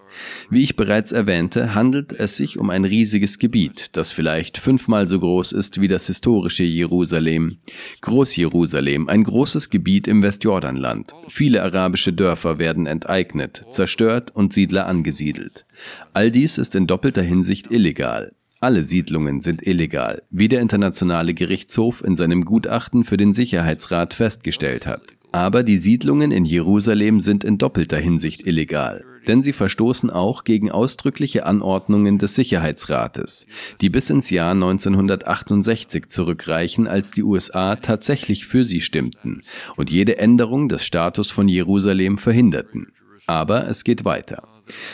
Wie 0.48 0.62
ich 0.62 0.76
bereits 0.76 1.12
erwähnte, 1.12 1.74
handelt 1.74 2.12
es 2.12 2.36
sich 2.36 2.58
um 2.58 2.70
ein 2.70 2.84
riesiges 2.84 3.38
Gebiet, 3.38 3.90
das 3.92 4.10
vielleicht 4.10 4.58
fünfmal 4.58 5.08
so 5.08 5.20
groß 5.20 5.52
ist 5.52 5.80
wie 5.80 5.88
das 5.88 6.06
historische 6.06 6.64
Jerusalem. 6.64 7.58
Großjerusalem, 8.00 9.08
ein 9.08 9.24
großes 9.24 9.70
Gebiet 9.70 10.08
im 10.08 10.22
Westjordanland. 10.22 11.14
Viele 11.28 11.62
arabische 11.62 12.12
Dörfer 12.12 12.58
werden 12.58 12.86
enteignet, 12.86 13.64
zerstört 13.70 14.30
und 14.34 14.52
Siedler 14.52 14.86
angesiedelt. 14.86 15.66
All 16.12 16.30
dies 16.30 16.58
ist 16.58 16.74
in 16.74 16.86
doppelter 16.86 17.22
Hinsicht 17.22 17.70
illegal. 17.70 18.32
Alle 18.62 18.82
Siedlungen 18.82 19.40
sind 19.40 19.66
illegal, 19.66 20.22
wie 20.30 20.48
der 20.48 20.60
Internationale 20.60 21.32
Gerichtshof 21.32 22.04
in 22.04 22.14
seinem 22.14 22.44
Gutachten 22.44 23.04
für 23.04 23.16
den 23.16 23.32
Sicherheitsrat 23.32 24.12
festgestellt 24.12 24.86
hat. 24.86 25.00
Aber 25.32 25.62
die 25.62 25.78
Siedlungen 25.78 26.30
in 26.30 26.44
Jerusalem 26.44 27.20
sind 27.20 27.42
in 27.42 27.56
doppelter 27.56 27.96
Hinsicht 27.96 28.46
illegal, 28.46 29.04
denn 29.26 29.42
sie 29.42 29.52
verstoßen 29.52 30.10
auch 30.10 30.44
gegen 30.44 30.70
ausdrückliche 30.70 31.46
Anordnungen 31.46 32.18
des 32.18 32.34
Sicherheitsrates, 32.34 33.46
die 33.80 33.90
bis 33.90 34.10
ins 34.10 34.30
Jahr 34.30 34.52
1968 34.52 36.08
zurückreichen, 36.08 36.86
als 36.86 37.10
die 37.10 37.22
USA 37.22 37.76
tatsächlich 37.76 38.46
für 38.46 38.64
sie 38.64 38.80
stimmten 38.80 39.42
und 39.76 39.90
jede 39.90 40.18
Änderung 40.18 40.68
des 40.68 40.84
Status 40.84 41.30
von 41.30 41.48
Jerusalem 41.48 42.18
verhinderten. 42.18 42.92
Aber 43.26 43.66
es 43.68 43.84
geht 43.84 44.04
weiter. 44.04 44.48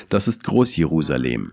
Das 0.09 0.29
ist 0.29 0.45
Großjerusalem. 0.45 1.53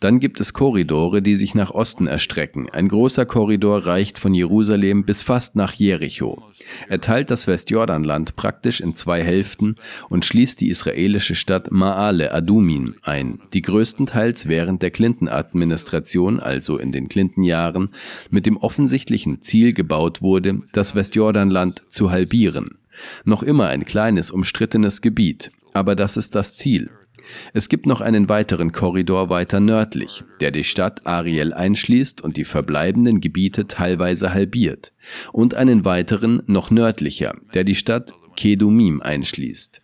Dann 0.00 0.20
gibt 0.20 0.40
es 0.40 0.52
Korridore, 0.52 1.22
die 1.22 1.36
sich 1.36 1.54
nach 1.54 1.70
Osten 1.70 2.06
erstrecken. 2.06 2.68
Ein 2.70 2.88
großer 2.88 3.26
Korridor 3.26 3.86
reicht 3.86 4.18
von 4.18 4.34
Jerusalem 4.34 5.04
bis 5.04 5.22
fast 5.22 5.56
nach 5.56 5.72
Jericho. 5.72 6.42
Er 6.88 7.00
teilt 7.00 7.30
das 7.30 7.46
Westjordanland 7.46 8.36
praktisch 8.36 8.80
in 8.80 8.94
zwei 8.94 9.22
Hälften 9.22 9.76
und 10.08 10.24
schließt 10.24 10.60
die 10.60 10.68
israelische 10.68 11.34
Stadt 11.34 11.70
Ma'ale 11.70 12.30
Adumin 12.30 12.96
ein, 13.02 13.40
die 13.52 13.62
größtenteils 13.62 14.48
während 14.48 14.82
der 14.82 14.90
Clinton-Administration, 14.90 16.40
also 16.40 16.78
in 16.78 16.92
den 16.92 17.08
Clinton-Jahren, 17.08 17.90
mit 18.30 18.46
dem 18.46 18.56
offensichtlichen 18.56 19.40
Ziel 19.40 19.72
gebaut 19.72 20.22
wurde, 20.22 20.62
das 20.72 20.94
Westjordanland 20.94 21.82
zu 21.88 22.10
halbieren. 22.10 22.78
Noch 23.24 23.42
immer 23.42 23.66
ein 23.68 23.84
kleines, 23.84 24.30
umstrittenes 24.30 25.02
Gebiet, 25.02 25.50
aber 25.72 25.96
das 25.96 26.16
ist 26.16 26.34
das 26.34 26.54
Ziel. 26.54 26.90
Es 27.52 27.68
gibt 27.68 27.86
noch 27.86 28.00
einen 28.00 28.28
weiteren 28.28 28.72
Korridor 28.72 29.30
weiter 29.30 29.60
nördlich, 29.60 30.24
der 30.40 30.50
die 30.50 30.64
Stadt 30.64 31.06
Ariel 31.06 31.52
einschließt 31.52 32.20
und 32.20 32.36
die 32.36 32.44
verbleibenden 32.44 33.20
Gebiete 33.20 33.66
teilweise 33.66 34.34
halbiert, 34.34 34.92
und 35.32 35.54
einen 35.54 35.84
weiteren 35.84 36.42
noch 36.46 36.70
nördlicher, 36.70 37.34
der 37.54 37.64
die 37.64 37.74
Stadt 37.74 38.12
Kedumim 38.36 39.00
einschließt. 39.00 39.80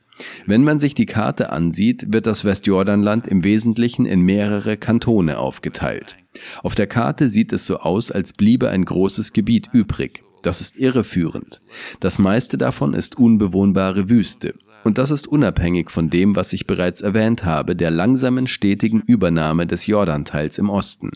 Wenn 0.47 0.65
man 0.65 0.81
sich 0.81 0.95
die 0.95 1.07
Karte 1.07 1.51
ansieht, 1.51 2.13
wird 2.13 2.27
das 2.27 2.45
Westjordanland 2.45 3.27
im 3.27 3.43
Wesentlichen 3.43 4.07
in 4.07 4.21
mehrere 4.21 4.77
Kantone 4.77 5.39
aufgeteilt. 5.39 6.17
Auf 6.63 6.75
der 6.75 6.87
Karte 6.87 7.29
sieht 7.29 7.53
es 7.53 7.67
so 7.67 7.79
aus, 7.79 8.11
als 8.11 8.33
bliebe 8.33 8.69
ein 8.69 8.85
großes 8.85 9.33
Gebiet 9.33 9.69
übrig. 9.73 10.23
Das 10.43 10.61
ist 10.61 10.79
irreführend. 10.79 11.61
Das 12.01 12.19
meiste 12.19 12.57
davon 12.57 12.95
ist 12.95 13.19
unbewohnbare 13.19 14.09
Wüste. 14.09 14.55
Und 14.85 14.99
das 14.99 15.11
ist 15.11 15.27
unabhängig 15.29 15.91
von 15.91 16.11
dem, 16.11 16.37
was 16.37 16.53
ich 16.53 16.67
bereits 16.67 17.03
erwähnt 17.03 17.45
habe, 17.45 17.77
der 17.77 17.91
langsamen, 17.91 18.47
stetigen 18.47 19.03
Übernahme 19.03 19.67
des 19.67 19.87
Jordanteils 19.87 20.59
im 20.59 20.71
Osten. 20.71 21.11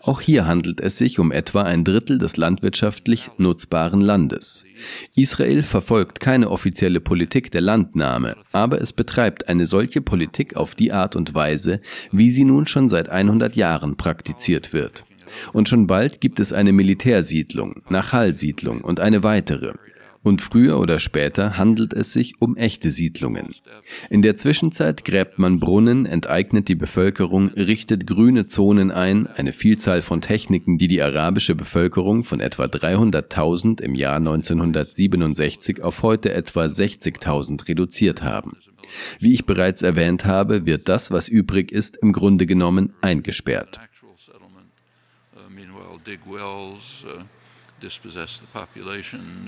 Auch 0.00 0.20
hier 0.20 0.46
handelt 0.46 0.80
es 0.80 0.98
sich 0.98 1.18
um 1.18 1.32
etwa 1.32 1.62
ein 1.62 1.84
Drittel 1.84 2.18
des 2.18 2.36
landwirtschaftlich 2.36 3.30
nutzbaren 3.38 4.00
Landes. 4.00 4.64
Israel 5.14 5.62
verfolgt 5.62 6.20
keine 6.20 6.50
offizielle 6.50 7.00
Politik 7.00 7.50
der 7.50 7.62
Landnahme, 7.62 8.36
aber 8.52 8.80
es 8.80 8.92
betreibt 8.92 9.48
eine 9.48 9.66
solche 9.66 10.02
Politik 10.02 10.56
auf 10.56 10.74
die 10.74 10.92
Art 10.92 11.16
und 11.16 11.34
Weise, 11.34 11.80
wie 12.12 12.30
sie 12.30 12.44
nun 12.44 12.66
schon 12.66 12.88
seit 12.88 13.08
100 13.08 13.56
Jahren 13.56 13.96
praktiziert 13.96 14.72
wird. 14.72 15.04
Und 15.52 15.68
schon 15.68 15.86
bald 15.86 16.20
gibt 16.20 16.40
es 16.40 16.52
eine 16.52 16.72
Militärsiedlung, 16.72 17.82
Nachal-Siedlung 17.88 18.82
und 18.82 19.00
eine 19.00 19.22
weitere. 19.22 19.72
Und 20.26 20.42
früher 20.42 20.80
oder 20.80 20.98
später 20.98 21.56
handelt 21.56 21.92
es 21.92 22.12
sich 22.12 22.42
um 22.42 22.56
echte 22.56 22.90
Siedlungen. 22.90 23.54
In 24.10 24.22
der 24.22 24.36
Zwischenzeit 24.36 25.04
gräbt 25.04 25.38
man 25.38 25.60
Brunnen, 25.60 26.04
enteignet 26.04 26.66
die 26.66 26.74
Bevölkerung, 26.74 27.50
richtet 27.50 28.08
grüne 28.08 28.46
Zonen 28.46 28.90
ein, 28.90 29.28
eine 29.28 29.52
Vielzahl 29.52 30.02
von 30.02 30.20
Techniken, 30.20 30.78
die 30.78 30.88
die 30.88 31.00
arabische 31.00 31.54
Bevölkerung 31.54 32.24
von 32.24 32.40
etwa 32.40 32.64
300.000 32.64 33.80
im 33.80 33.94
Jahr 33.94 34.16
1967 34.16 35.84
auf 35.84 36.02
heute 36.02 36.32
etwa 36.32 36.64
60.000 36.64 37.68
reduziert 37.68 38.24
haben. 38.24 38.56
Wie 39.20 39.32
ich 39.32 39.46
bereits 39.46 39.82
erwähnt 39.82 40.24
habe, 40.24 40.66
wird 40.66 40.88
das, 40.88 41.12
was 41.12 41.28
übrig 41.28 41.70
ist, 41.70 41.98
im 41.98 42.12
Grunde 42.12 42.46
genommen 42.46 42.94
eingesperrt. 43.00 43.78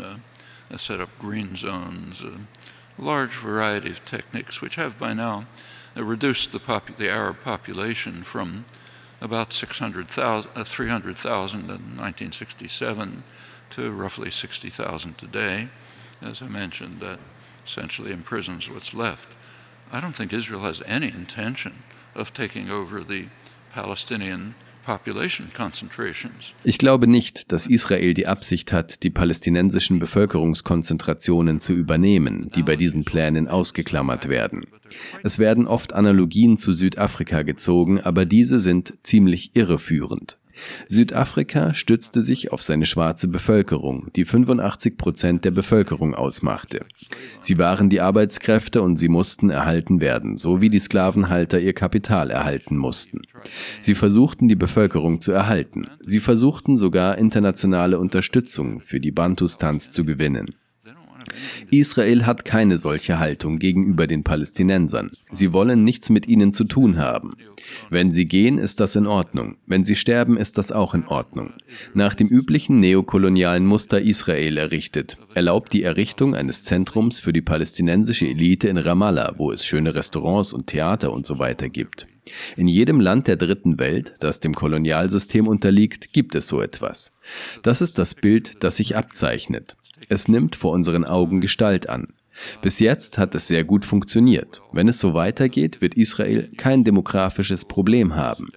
uh, 0.01 0.38
set 0.77 1.01
up 1.01 1.09
green 1.19 1.57
zones, 1.57 2.23
a 2.23 2.39
large 3.01 3.31
variety 3.31 3.91
of 3.91 4.05
techniques 4.05 4.61
which 4.61 4.75
have 4.75 4.99
by 4.99 5.15
now 5.15 5.47
uh, 5.97 6.05
reduced 6.05 6.53
the, 6.53 6.83
the, 6.99 7.09
Arab 7.09 7.41
population 7.43 8.23
from 8.23 8.65
about 9.21 9.53
600,000, 9.53 10.51
uh, 10.55 10.65
300,000 10.65 11.61
in 11.61 11.67
1967 11.67 13.23
to 13.71 13.93
roughly 13.93 14.31
60,000 14.31 15.17
today. 15.17 15.69
As 16.21 16.43
I 16.43 16.49
mentioned, 16.49 17.01
that 17.01 17.19
essentially 17.65 18.13
imprisons 18.13 18.69
what's 18.69 18.95
left. 18.95 19.35
I 19.93 20.01
don't 20.01 20.15
think 20.15 20.33
Israel 20.33 20.63
has 20.63 20.83
any 20.87 21.09
intention 21.09 21.83
of 22.15 22.35
taking 22.35 22.71
over 22.71 23.01
the 23.01 23.27
Palestinian 23.73 24.55
Ich 26.64 26.79
glaube 26.79 27.07
nicht, 27.07 27.53
dass 27.53 27.66
Israel 27.66 28.14
die 28.14 28.27
Absicht 28.27 28.72
hat, 28.72 29.03
die 29.03 29.11
palästinensischen 29.11 29.98
Bevölkerungskonzentrationen 29.98 31.61
zu 31.61 31.74
übernehmen, 31.74 32.51
die 32.55 32.62
bei 32.62 32.77
diesen 32.77 33.05
Plänen 33.05 33.48
ausgeklammert 33.48 34.29
werden. 34.29 34.66
Es 35.22 35.38
werden 35.38 35.66
oft 35.66 35.92
Analogien 35.92 36.57
zu 36.57 36.72
Südafrika 36.72 37.42
gezogen, 37.42 38.01
aber 38.01 38.24
diese 38.24 38.59
sind 38.59 38.94
ziemlich 39.03 39.51
irreführend. 39.55 40.38
Südafrika 40.88 41.75
stützte 41.75 42.21
sich 42.21 42.53
auf 42.53 42.62
seine 42.62 42.87
schwarze 42.87 43.29
Bevölkerung, 43.29 44.09
die 44.16 44.25
85 44.25 44.97
Prozent 44.97 45.44
der 45.44 45.51
Bevölkerung 45.51 46.14
ausmachte. 46.14 46.85
Sie 47.40 47.59
waren 47.59 47.88
die 47.88 48.01
Arbeitskräfte 48.01 48.83
und 48.83 48.97
sie 48.97 49.09
mussten 49.09 49.51
erhalten 49.51 50.01
werden, 50.01 50.37
so 50.37 50.61
wie 50.61 50.71
die 50.71 50.79
Sklavenhalter 50.79 51.61
ihr 51.61 51.73
Kapital 51.73 52.31
erhalten 52.31 52.77
mussten. 52.77 53.23
Sie 53.81 53.94
versuchten 53.94 54.49
die 54.49 54.57
Bevölkerung 54.57 55.21
zu 55.21 55.33
erhalten. 55.33 55.88
Sie 56.05 56.21
versuchten 56.21 56.77
sogar 56.77 57.18
internationale 57.18 57.99
Unterstützung 57.99 58.81
für 58.81 59.01
die 59.01 59.12
Bantustans 59.12 59.90
zu 59.90 60.05
gewinnen. 60.05 60.55
Israel 61.71 62.27
hat 62.27 62.45
keine 62.45 62.79
solche 62.79 63.19
Haltung 63.19 63.59
gegenüber 63.59 64.07
den 64.07 64.25
Palästinensern. 64.25 65.11
Sie 65.31 65.53
wollen 65.53 65.85
nichts 65.85 66.11
mit 66.11 66.29
ihnen 66.29 66.53
zu 66.53 66.65
tun 66.65 66.99
haben. 66.99 67.35
Wenn 67.91 68.13
sie 68.13 68.27
gehen, 68.27 68.59
ist 68.59 68.81
das 68.81 68.97
in 68.97 69.07
Ordnung. 69.07 69.57
Wenn 69.67 69.85
sie 69.85 69.97
sterben, 69.97 70.37
ist 70.37 70.59
das 70.59 70.73
auch 70.73 70.95
in 70.95 71.07
Ordnung. 71.07 71.53
Nach 71.95 72.15
dem 72.15 72.29
üblichen 72.29 72.81
neokolonialen 72.81 73.67
Muster 73.67 74.01
Israel 74.01 74.57
errichtet, 74.57 75.19
erlaubt 75.35 75.73
die 75.73 75.83
Errichtung 75.83 76.35
eines 76.35 76.65
Zentrums 76.65 77.19
für 77.21 77.33
die 77.33 77.43
palästinensische 77.43 78.27
Elite 78.27 78.69
in 78.69 78.79
Ramallah, 78.79 79.35
wo 79.37 79.53
es 79.53 79.67
schöne 79.67 79.95
Restaurants 79.95 80.53
und 80.53 80.69
Theater 80.69 81.13
und 81.13 81.27
so 81.27 81.39
weiter 81.39 81.69
gibt. 81.69 82.07
In 82.57 82.69
jedem 82.69 83.01
Land 83.01 83.27
der 83.27 83.37
dritten 83.37 83.79
Welt, 83.79 84.15
das 84.21 84.41
dem 84.41 84.55
Kolonialsystem 84.55 85.49
unterliegt, 85.49 86.13
gibt 86.13 86.35
es 86.35 86.49
so 86.49 86.61
etwas. 86.61 87.17
Das 87.63 87.81
ist 87.81 87.99
das 87.99 88.15
Bild, 88.15 88.63
das 88.63 88.77
sich 88.77 88.97
abzeichnet. 88.97 89.77
Es 90.09 90.29
nimmt 90.29 90.57
vor 90.57 90.73
unseren 90.73 91.05
Augen 91.05 91.41
Gestalt 91.41 91.89
an. 91.89 92.09
Bis 92.63 92.79
jetzt 92.79 93.19
hat 93.19 93.35
es 93.35 93.49
sehr 93.49 93.65
gut 93.65 93.85
funktioniert. 93.85 94.63
Wenn 94.73 94.89
es 94.89 95.01
so 95.01 95.15
weitergeht, 95.15 95.81
wird 95.81 95.95
Israel 95.95 96.51
kein 96.57 96.85
demografisches 96.85 97.65
Problem 97.65 98.15
haben. 98.15 98.53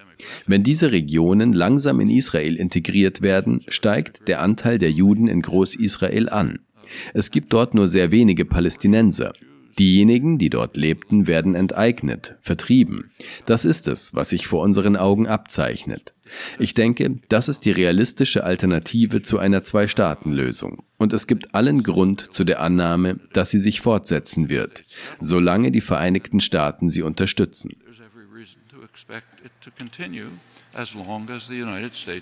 Wenn 0.45 0.63
diese 0.63 0.91
Regionen 0.91 1.53
langsam 1.53 1.99
in 1.99 2.09
Israel 2.09 2.55
integriert 2.55 3.21
werden, 3.21 3.61
steigt 3.67 4.27
der 4.27 4.41
Anteil 4.41 4.77
der 4.77 4.91
Juden 4.91 5.27
in 5.27 5.41
Großisrael 5.41 6.29
an. 6.29 6.59
Es 7.13 7.31
gibt 7.31 7.53
dort 7.53 7.73
nur 7.73 7.87
sehr 7.87 8.11
wenige 8.11 8.45
Palästinenser. 8.45 9.33
Diejenigen, 9.79 10.37
die 10.37 10.49
dort 10.49 10.77
lebten, 10.77 11.27
werden 11.27 11.55
enteignet, 11.55 12.35
vertrieben. 12.41 13.11
Das 13.45 13.65
ist 13.65 13.87
es, 13.87 14.13
was 14.13 14.29
sich 14.29 14.45
vor 14.45 14.61
unseren 14.61 14.97
Augen 14.97 15.27
abzeichnet. 15.27 16.13
Ich 16.59 16.73
denke, 16.73 17.19
das 17.29 17.49
ist 17.49 17.65
die 17.65 17.71
realistische 17.71 18.43
Alternative 18.43 19.21
zu 19.21 19.39
einer 19.39 19.63
Zwei-Staaten-Lösung. 19.63 20.83
Und 20.97 21.13
es 21.13 21.27
gibt 21.27 21.53
allen 21.55 21.83
Grund 21.83 22.33
zu 22.33 22.43
der 22.43 22.61
Annahme, 22.61 23.19
dass 23.33 23.51
sie 23.51 23.59
sich 23.59 23.81
fortsetzen 23.81 24.49
wird, 24.49 24.83
solange 25.19 25.71
die 25.71 25.81
Vereinigten 25.81 26.39
Staaten 26.39 26.89
sie 26.89 27.01
unterstützen. 27.01 27.71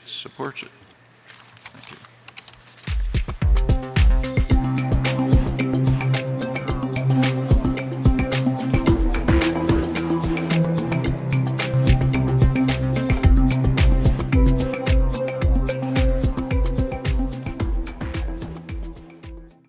supports 0.08 0.64
it. 0.64 2.09